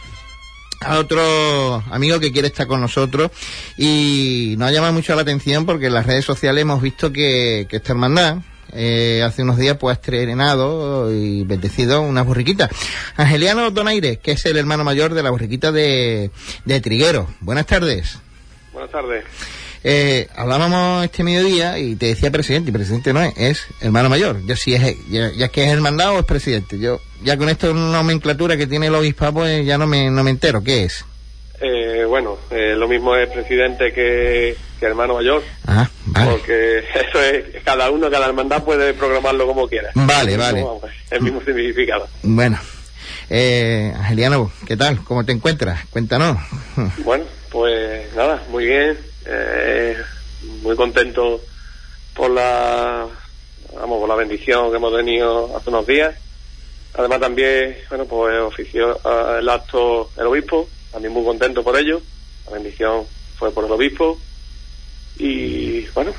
[0.80, 3.32] a otro amigo que quiere estar con nosotros
[3.78, 7.68] y nos ha llamado mucho la atención porque en las redes sociales hemos visto que,
[7.70, 8.38] que esta hermandad
[8.74, 12.70] eh, hace unos días pues ha estrenado y bendecido una borriquita.
[13.16, 16.32] Angeliano Donaire, que es el hermano mayor de la borriquita de,
[16.66, 17.28] de Triguero.
[17.40, 18.20] Buenas tardes.
[18.74, 19.24] Buenas tardes.
[19.88, 24.44] Eh, hablábamos este mediodía y te decía presidente, y presidente no es, es hermano mayor.
[24.48, 26.80] Yo sí es, ya, ya que es hermandad o es presidente.
[26.80, 30.32] Yo, ya con esta nomenclatura que tiene el obispado, pues ya no me, no me
[30.32, 30.64] entero.
[30.64, 31.06] ¿Qué es?
[31.62, 35.44] Eh, bueno, eh, lo mismo es presidente que, hermano mayor.
[35.66, 36.32] Ah, vale.
[36.32, 39.90] Porque eso es, cada uno, cada hermandad puede programarlo como quiera.
[39.96, 40.66] Vale, vale.
[41.12, 42.08] el mismo significado.
[42.24, 42.60] Bueno,
[43.30, 45.04] eh, Angeliano, ¿qué tal?
[45.04, 45.86] ¿Cómo te encuentras?
[45.90, 46.38] Cuéntanos.
[47.04, 48.98] Bueno, pues nada, muy bien.
[49.26, 49.98] Eh,
[50.62, 51.42] muy contento
[52.14, 53.08] por la,
[53.74, 56.16] vamos, por la bendición que hemos tenido hace unos días.
[56.98, 62.02] Además también, bueno, pues ofició eh, el acto el obispo también muy contento por ello.
[62.46, 63.04] La bendición
[63.38, 64.18] fue por el obispo.
[65.18, 66.14] Y bueno,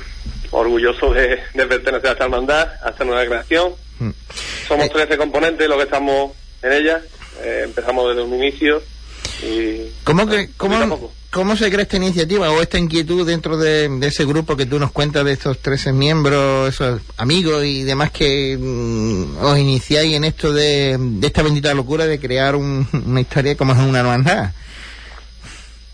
[0.51, 3.73] orgulloso de, pertenecer a esta hermandad, a esta nueva creación.
[3.97, 4.11] Mm.
[4.67, 5.17] Somos 13 eh.
[5.17, 7.01] componentes los que estamos en ella.
[7.41, 8.83] Eh, empezamos desde un inicio.
[9.41, 14.25] Y, ¿Cómo, que, cómo, ¿Cómo se crea esta iniciativa o esta inquietud dentro de, ese
[14.25, 19.43] grupo que tú nos cuentas de estos 13 miembros, esos amigos y demás que mm,
[19.43, 24.01] os iniciáis en esto de, esta bendita locura de crear una historia como es una
[24.01, 24.51] hermandad?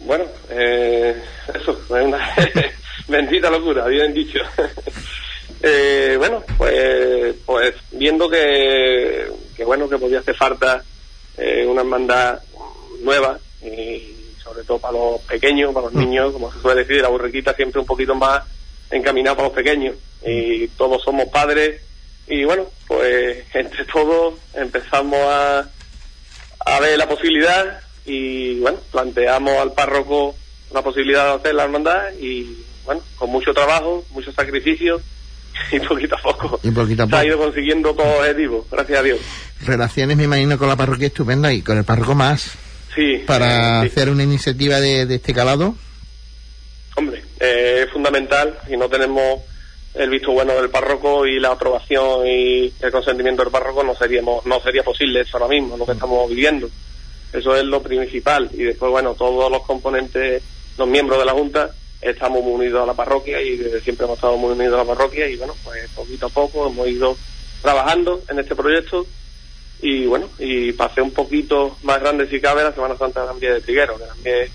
[0.03, 1.15] Bueno, eh,
[1.53, 2.35] eso, es una
[3.07, 4.39] bendita locura, bien dicho.
[5.63, 10.83] eh, bueno, pues, pues viendo que, que bueno, que podía hacer falta
[11.37, 12.41] eh, una hermandad
[13.01, 15.99] nueva y sobre todo para los pequeños, para los mm.
[15.99, 18.43] niños, como se suele decir, la burriquita siempre un poquito más
[18.91, 19.95] encaminada para los pequeños.
[20.25, 21.81] Y todos somos padres
[22.27, 25.69] y bueno, pues entre todos empezamos a,
[26.65, 30.35] a ver la posibilidad y bueno, planteamos al párroco
[30.73, 35.01] la posibilidad de hacer la hermandad y bueno, con mucho trabajo, mucho sacrificio
[35.71, 36.59] y poquito a poco.
[36.63, 37.17] Y poquito a poco.
[37.17, 39.19] Se ha ido consiguiendo todo objetivo, gracias a Dios.
[39.65, 42.51] Relaciones, me imagino, con la parroquia estupenda y con el párroco más.
[42.95, 43.23] Sí.
[43.25, 45.75] Para hacer una iniciativa de, este calado.
[46.95, 49.41] Hombre, eh, es fundamental y no tenemos
[49.95, 54.43] el visto bueno del párroco y la aprobación y el consentimiento del párroco no seríamos
[54.45, 56.67] no sería posible eso ahora mismo lo que estamos viviendo
[57.33, 58.49] eso es lo principal.
[58.53, 60.43] Y después bueno todos los componentes
[60.77, 61.69] los miembros de la junta
[62.01, 64.93] estamos muy unidos a la parroquia y desde siempre hemos estado muy unidos a la
[64.93, 67.17] parroquia y bueno pues poquito a poco hemos ido
[67.61, 69.05] trabajando en este proyecto
[69.81, 73.61] y bueno y pasé un poquito más grande si cabe la Semana Santa también de
[73.61, 74.49] Triguero que también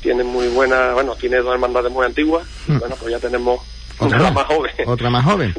[0.00, 3.60] tiene muy buena bueno tiene dos hermandades muy antiguas y bueno pues ya tenemos
[4.00, 4.72] otra más joven.
[4.86, 5.54] Otra más joven.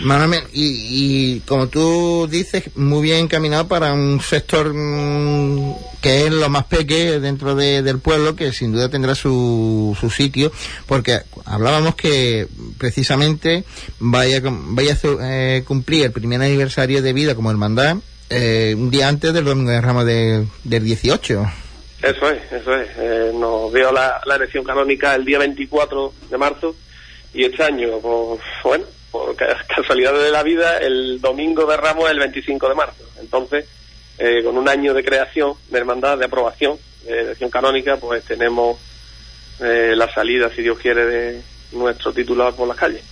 [0.00, 6.32] Manuel, y, y, como tú dices, muy bien encaminado para un sector mmm, que es
[6.32, 10.50] lo más pequeño dentro de, del pueblo, que sin duda tendrá su, su sitio,
[10.86, 12.48] porque hablábamos que
[12.78, 13.64] precisamente
[13.98, 17.98] vaya, vaya a eh, cumplir el primer aniversario de vida como hermandad
[18.30, 21.46] eh, un día antes del Domingo de Ramos de, del 18.
[22.02, 22.88] Eso es, eso es.
[22.96, 26.74] Eh, nos dio la, la elección canónica el día 24 de marzo
[27.32, 29.36] y este año, pues, bueno, por
[29.76, 33.04] casualidades de la vida, el domingo de Ramos es el 25 de marzo.
[33.20, 33.66] Entonces,
[34.18, 38.78] eh, con un año de creación, de hermandad, de aprobación, de elección canónica, pues tenemos
[39.60, 43.02] eh, la salida, si Dios quiere, de nuestro titular por las calles.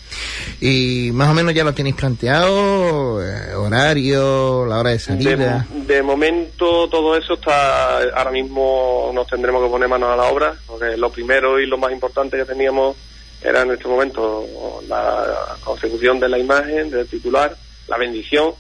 [0.61, 3.23] ¿Y más o menos ya lo tenéis planteado?
[3.25, 4.67] Eh, ¿Horario?
[4.67, 5.67] ¿La hora de salida?
[5.71, 10.25] De, de, momento todo eso está, ahora mismo nos tendremos que poner manos a la
[10.25, 12.97] obra, porque lo primero y lo más importante que teníamos
[13.43, 14.47] era en este momento
[14.89, 18.53] la consecución de la imagen del titular, la bendición,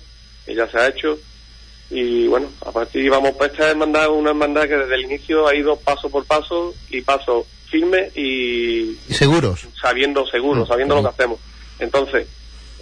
[0.44, 1.18] que ya se ha hecho,
[1.90, 5.54] y bueno, a partir vamos a esta hermandad, una hermandad que desde el inicio ha
[5.54, 11.08] ido paso por paso y paso firme y, ¿Y seguros, sabiendo seguros, sabiendo lo que
[11.08, 11.38] hacemos.
[11.78, 12.26] Entonces,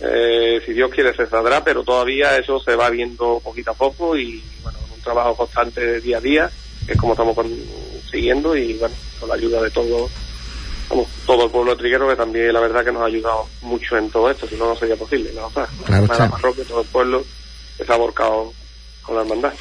[0.01, 4.17] eh, si Dios quiere se saldrá, pero todavía eso se va viendo poquito a poco
[4.17, 6.51] y bueno, un trabajo constante día a día,
[6.85, 10.11] que es como estamos consiguiendo y bueno, con la ayuda de todos
[10.89, 13.97] Vamos, todo el pueblo de Triguero que también la verdad que nos ha ayudado mucho
[13.97, 15.69] en todo esto, si no no sería posible, la verdad.
[15.85, 17.25] Claro, la parroquia, todo el pueblo
[17.77, 18.53] que se ha volcado
[19.03, 19.53] con la hermandad.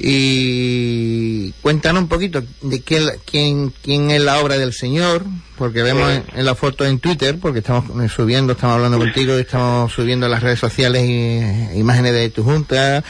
[0.00, 5.24] Y cuéntanos un poquito de qué, quién, quién es la obra del Señor,
[5.56, 9.92] porque vemos en, en, la foto en Twitter, porque estamos subiendo, estamos hablando contigo, estamos
[9.92, 13.02] subiendo en las redes sociales y, imágenes de tu junta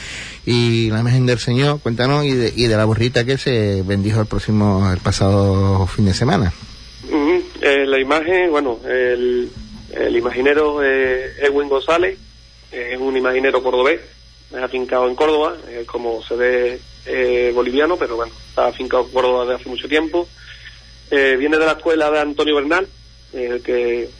[0.46, 4.22] y la imagen del Señor, cuéntanos y de, y de la burrita que se bendijo
[4.22, 6.54] el próximo, el pasado fin de semana.
[7.10, 9.50] Uh la imagen, bueno, el,
[9.92, 12.18] el imaginero eh, Edwin González
[12.70, 14.00] eh, es un imaginero cordobés,
[14.50, 16.80] es afincado en Córdoba, eh, como se ve
[17.54, 20.28] boliviano, pero bueno, está afincado en Córdoba desde hace mucho tiempo.
[21.10, 22.86] Viene de la escuela de Antonio Bernal,
[23.32, 24.10] el que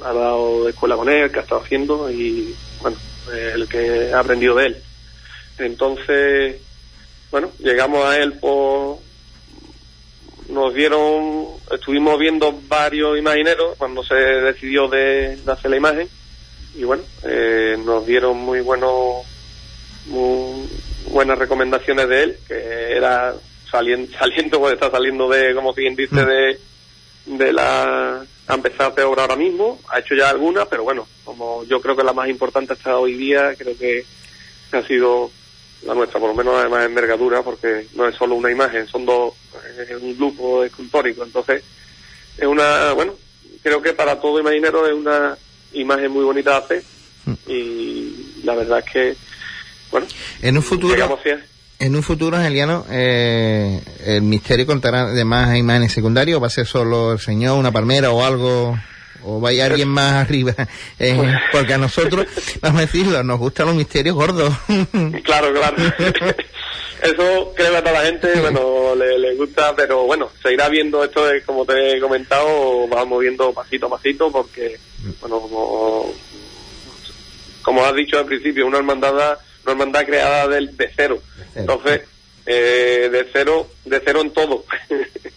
[0.00, 2.96] ha dado escuela con él, que ha estado haciendo y bueno,
[3.32, 4.76] el que ha aprendido de él.
[5.58, 6.56] Entonces,
[7.32, 8.98] bueno, llegamos a él por
[10.48, 16.08] nos dieron, estuvimos viendo varios imagineros cuando se decidió de, de hacer la imagen.
[16.74, 19.24] Y bueno, eh, nos dieron muy buenos,
[20.06, 20.68] muy
[21.10, 23.34] buenas recomendaciones de él, que era
[23.70, 26.58] saliendo, saliendo pues está saliendo de, como bien dice, de,
[27.26, 31.06] de la, ha empezado a hacer obra ahora mismo, ha hecho ya algunas, pero bueno,
[31.24, 34.04] como yo creo que la más importante hasta hoy día, creo que
[34.72, 35.30] ha sido
[35.86, 39.04] la nuestra, por lo menos además de envergadura, porque no es solo una imagen, son
[39.04, 39.34] dos,
[39.88, 41.62] es un grupo escultórico, entonces
[42.36, 43.14] es una, bueno,
[43.62, 45.36] creo que para todo imaginero es una
[45.72, 46.82] imagen muy bonita de hacer
[47.46, 49.16] y la verdad es que,
[49.90, 50.06] bueno,
[50.42, 51.18] en un futuro,
[51.78, 56.50] en un futuro, Angeliano, eh, el misterio contará de más imágenes secundarias o va a
[56.50, 58.78] ser solo el señor, una palmera o algo
[59.24, 60.54] o vaya alguien más arriba,
[60.98, 62.26] eh, porque a nosotros,
[62.60, 64.52] vamos a decirlo, nos gustan los misterios gordos.
[65.22, 65.76] claro, claro.
[67.02, 70.68] Eso creo que a toda la gente, bueno, le, le, gusta, pero bueno, se irá
[70.68, 74.78] viendo esto, de, como te he comentado, vamos viendo pasito a pasito, porque,
[75.20, 76.14] bueno, como,
[77.62, 81.18] como has dicho al principio, una hermandad, una hermandad creada de, de cero.
[81.54, 82.02] Entonces,
[82.46, 84.64] eh, de cero, de cero en todo.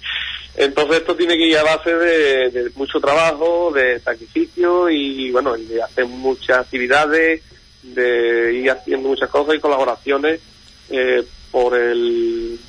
[0.57, 5.55] Entonces esto tiene que ir a base de, de, mucho trabajo, de sacrificio y bueno,
[5.55, 7.43] de hacer muchas actividades,
[7.83, 10.41] de ir haciendo muchas cosas y colaboraciones
[10.89, 12.59] eh, por el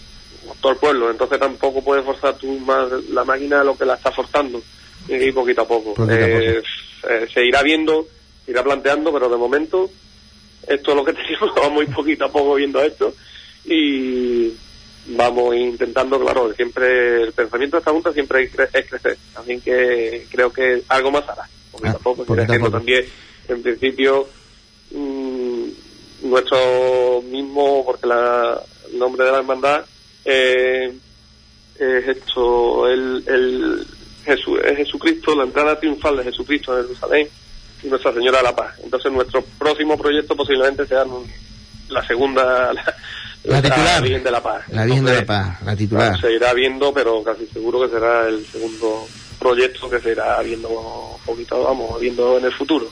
[0.61, 1.11] todo el pueblo.
[1.11, 4.63] Entonces tampoco puedes forzar tú más la máquina de lo que la está forzando
[5.09, 5.95] y poquito a poco.
[5.95, 6.63] Poquito a eh,
[7.09, 8.07] eh, se irá viendo,
[8.45, 9.91] se irá planteando, pero de momento
[10.67, 13.15] esto es lo que tenemos, vamos muy poquito a poco viendo esto
[13.65, 14.38] y
[15.09, 20.53] vamos intentando, claro, siempre el pensamiento de esta junta siempre es crecer, así que creo
[20.53, 22.79] que algo más hará, poquito Ah, a poco, poquito a creciendo poco.
[22.79, 23.05] también,
[23.49, 24.29] en principio,
[24.91, 25.65] mmm,
[26.23, 28.61] nuestro mismo, porque la,
[28.93, 29.85] el nombre de la hermandad
[30.25, 30.93] eh,
[31.79, 33.87] es esto, el, el
[34.25, 37.29] Jesús, es Jesucristo, la entrada triunfal de Jesucristo en Jerusalén
[37.83, 38.75] y Nuestra Señora de la Paz.
[38.83, 41.05] Entonces nuestro próximo proyecto posiblemente sea
[41.89, 42.95] la segunda, la,
[43.43, 44.03] titular.
[44.03, 44.69] Virgen de la Paz.
[44.69, 46.21] La Virgen de la Paz, la titular.
[46.21, 49.07] se irá viendo, pero casi seguro que será el segundo
[49.39, 52.87] proyecto que se irá viendo un poquito, vamos, viendo en el futuro,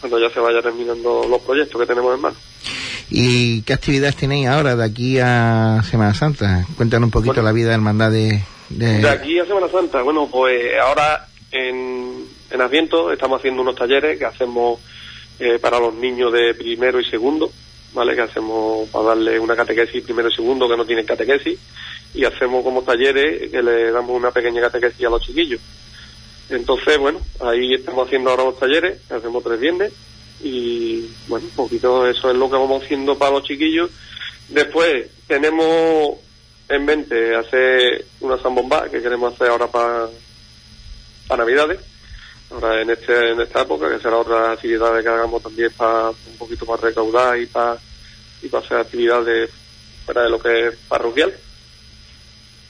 [0.00, 2.36] cuando ya se vaya terminando los proyectos que tenemos en mano.
[3.10, 6.66] ¿Y qué actividades tenéis ahora de aquí a Semana Santa?
[6.76, 9.08] Cuéntanos un poquito la vida de hermandad de, de...
[9.08, 14.24] aquí a Semana Santa, bueno, pues ahora en, en Adviento estamos haciendo unos talleres que
[14.24, 14.80] hacemos
[15.38, 17.50] eh, para los niños de primero y segundo,
[17.94, 18.14] ¿vale?
[18.14, 21.58] Que hacemos para darle una catequesis primero y segundo que no tienen catequesis
[22.14, 25.60] y hacemos como talleres que le damos una pequeña catequesis a los chiquillos.
[26.50, 29.92] Entonces, bueno, ahí estamos haciendo ahora los talleres, hacemos tres viernes
[30.42, 33.90] y, bueno, un poquito eso es lo que vamos haciendo para los chiquillos.
[34.48, 36.18] Después tenemos
[36.68, 40.08] en mente hacer una zambomba que queremos hacer ahora para,
[41.26, 41.80] para Navidades,
[42.50, 46.36] ahora en, este, en esta época, que será otra actividad que hagamos también para un
[46.38, 47.76] poquito para recaudar y para,
[48.42, 49.50] y para hacer actividades
[50.04, 51.34] fuera de lo que es parroquial.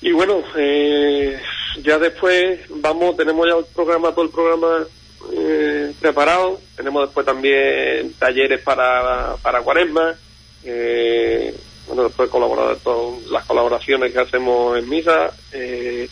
[0.01, 1.41] Y bueno, eh,
[1.83, 4.87] ya después vamos, tenemos ya el programa, todo el programa
[5.33, 6.61] eh, preparado.
[6.77, 10.15] Tenemos después también talleres para, para cuaresma.
[10.63, 11.55] Eh,
[11.87, 15.31] bueno, después colaborar todas las colaboraciones que hacemos en misa.
[15.53, 16.09] Eh,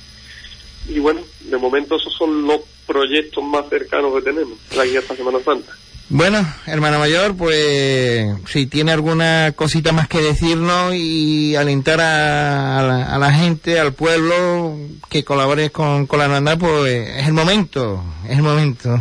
[0.89, 2.61] y bueno, de momento esos son los
[2.93, 5.73] proyectos más cercanos que tenemos aquí esta Semana Santa.
[6.09, 13.33] Bueno, hermana mayor, pues si tiene alguna cosita más que decirnos y alentar a, la,
[13.33, 14.77] gente, al pueblo,
[15.09, 19.01] que colabore con, con la hermandad, pues es el momento, es el momento.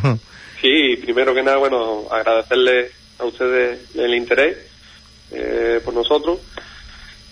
[0.61, 4.57] Sí, primero que nada, bueno, agradecerle a ustedes el interés
[5.31, 6.39] eh, por nosotros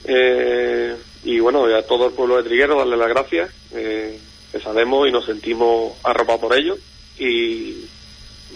[0.05, 4.19] eh, y bueno, a todo el pueblo de Triguero darle las gracias, eh,
[4.51, 6.79] que sabemos y nos sentimos arropados por ellos
[7.17, 7.85] y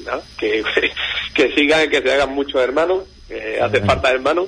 [0.05, 0.63] nada, que,
[1.33, 4.47] que sigan, que se hagan muchos hermanos, que hace falta hermanos.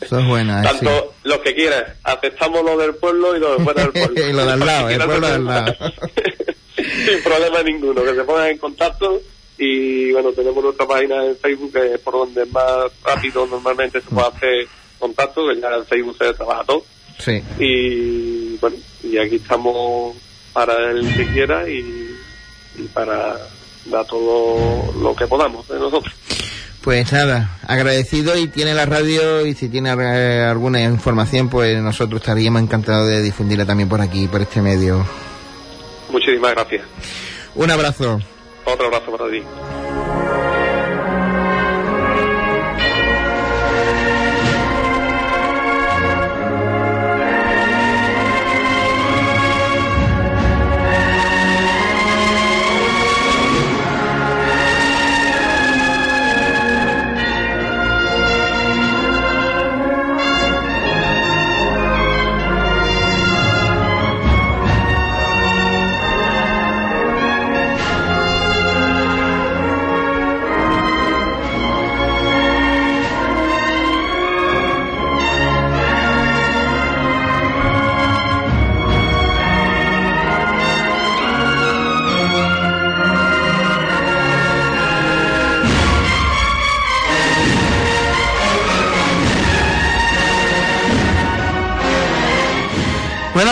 [0.00, 3.82] Eso es buena, Tanto los que quieran, aceptamos lo del pueblo y lo de fuera
[3.82, 4.28] del pueblo.
[4.28, 5.74] y lo del lado, el pueblo del lado.
[6.76, 9.20] Sin problema ninguno, que se pongan en contacto
[9.58, 14.10] y bueno, tenemos nuestra página en Facebook que es por donde más rápido normalmente se
[14.10, 14.68] puede hacer
[14.98, 16.84] contacto, que ya en Facebook se trabaja todo.
[17.18, 17.42] Sí.
[17.58, 20.14] Y bueno, y aquí estamos
[20.56, 22.16] para el que quiera y
[22.94, 23.36] para
[23.84, 26.14] da todo lo que podamos de nosotros.
[26.80, 32.22] Pues nada, agradecido y tiene la radio y si tiene eh, alguna información, pues nosotros
[32.22, 35.04] estaríamos encantados de difundirla también por aquí, por este medio.
[36.10, 36.86] Muchísimas gracias.
[37.54, 38.18] Un abrazo.
[38.64, 39.42] Otro abrazo para ti.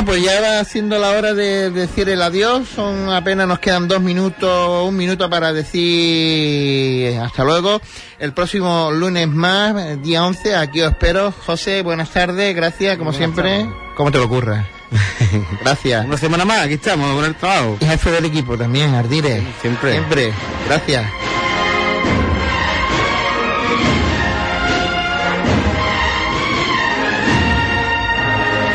[0.05, 2.69] Bueno, pues ya va siendo la hora de decir el adiós.
[2.69, 7.81] Son apenas nos quedan dos minutos, un minuto para decir hasta luego.
[8.19, 11.33] El próximo lunes más, día 11, aquí os espero.
[11.47, 13.67] José, buenas tardes, gracias, como siempre.
[13.97, 14.67] ¿Cómo te lo ocurre?
[15.63, 16.05] gracias.
[16.05, 17.79] Una semana más, aquí estamos con el trabajo.
[17.81, 19.43] Y jefe del equipo también, Ardire.
[19.63, 19.93] siempre.
[19.93, 20.35] Siempre.
[20.67, 21.07] Gracias.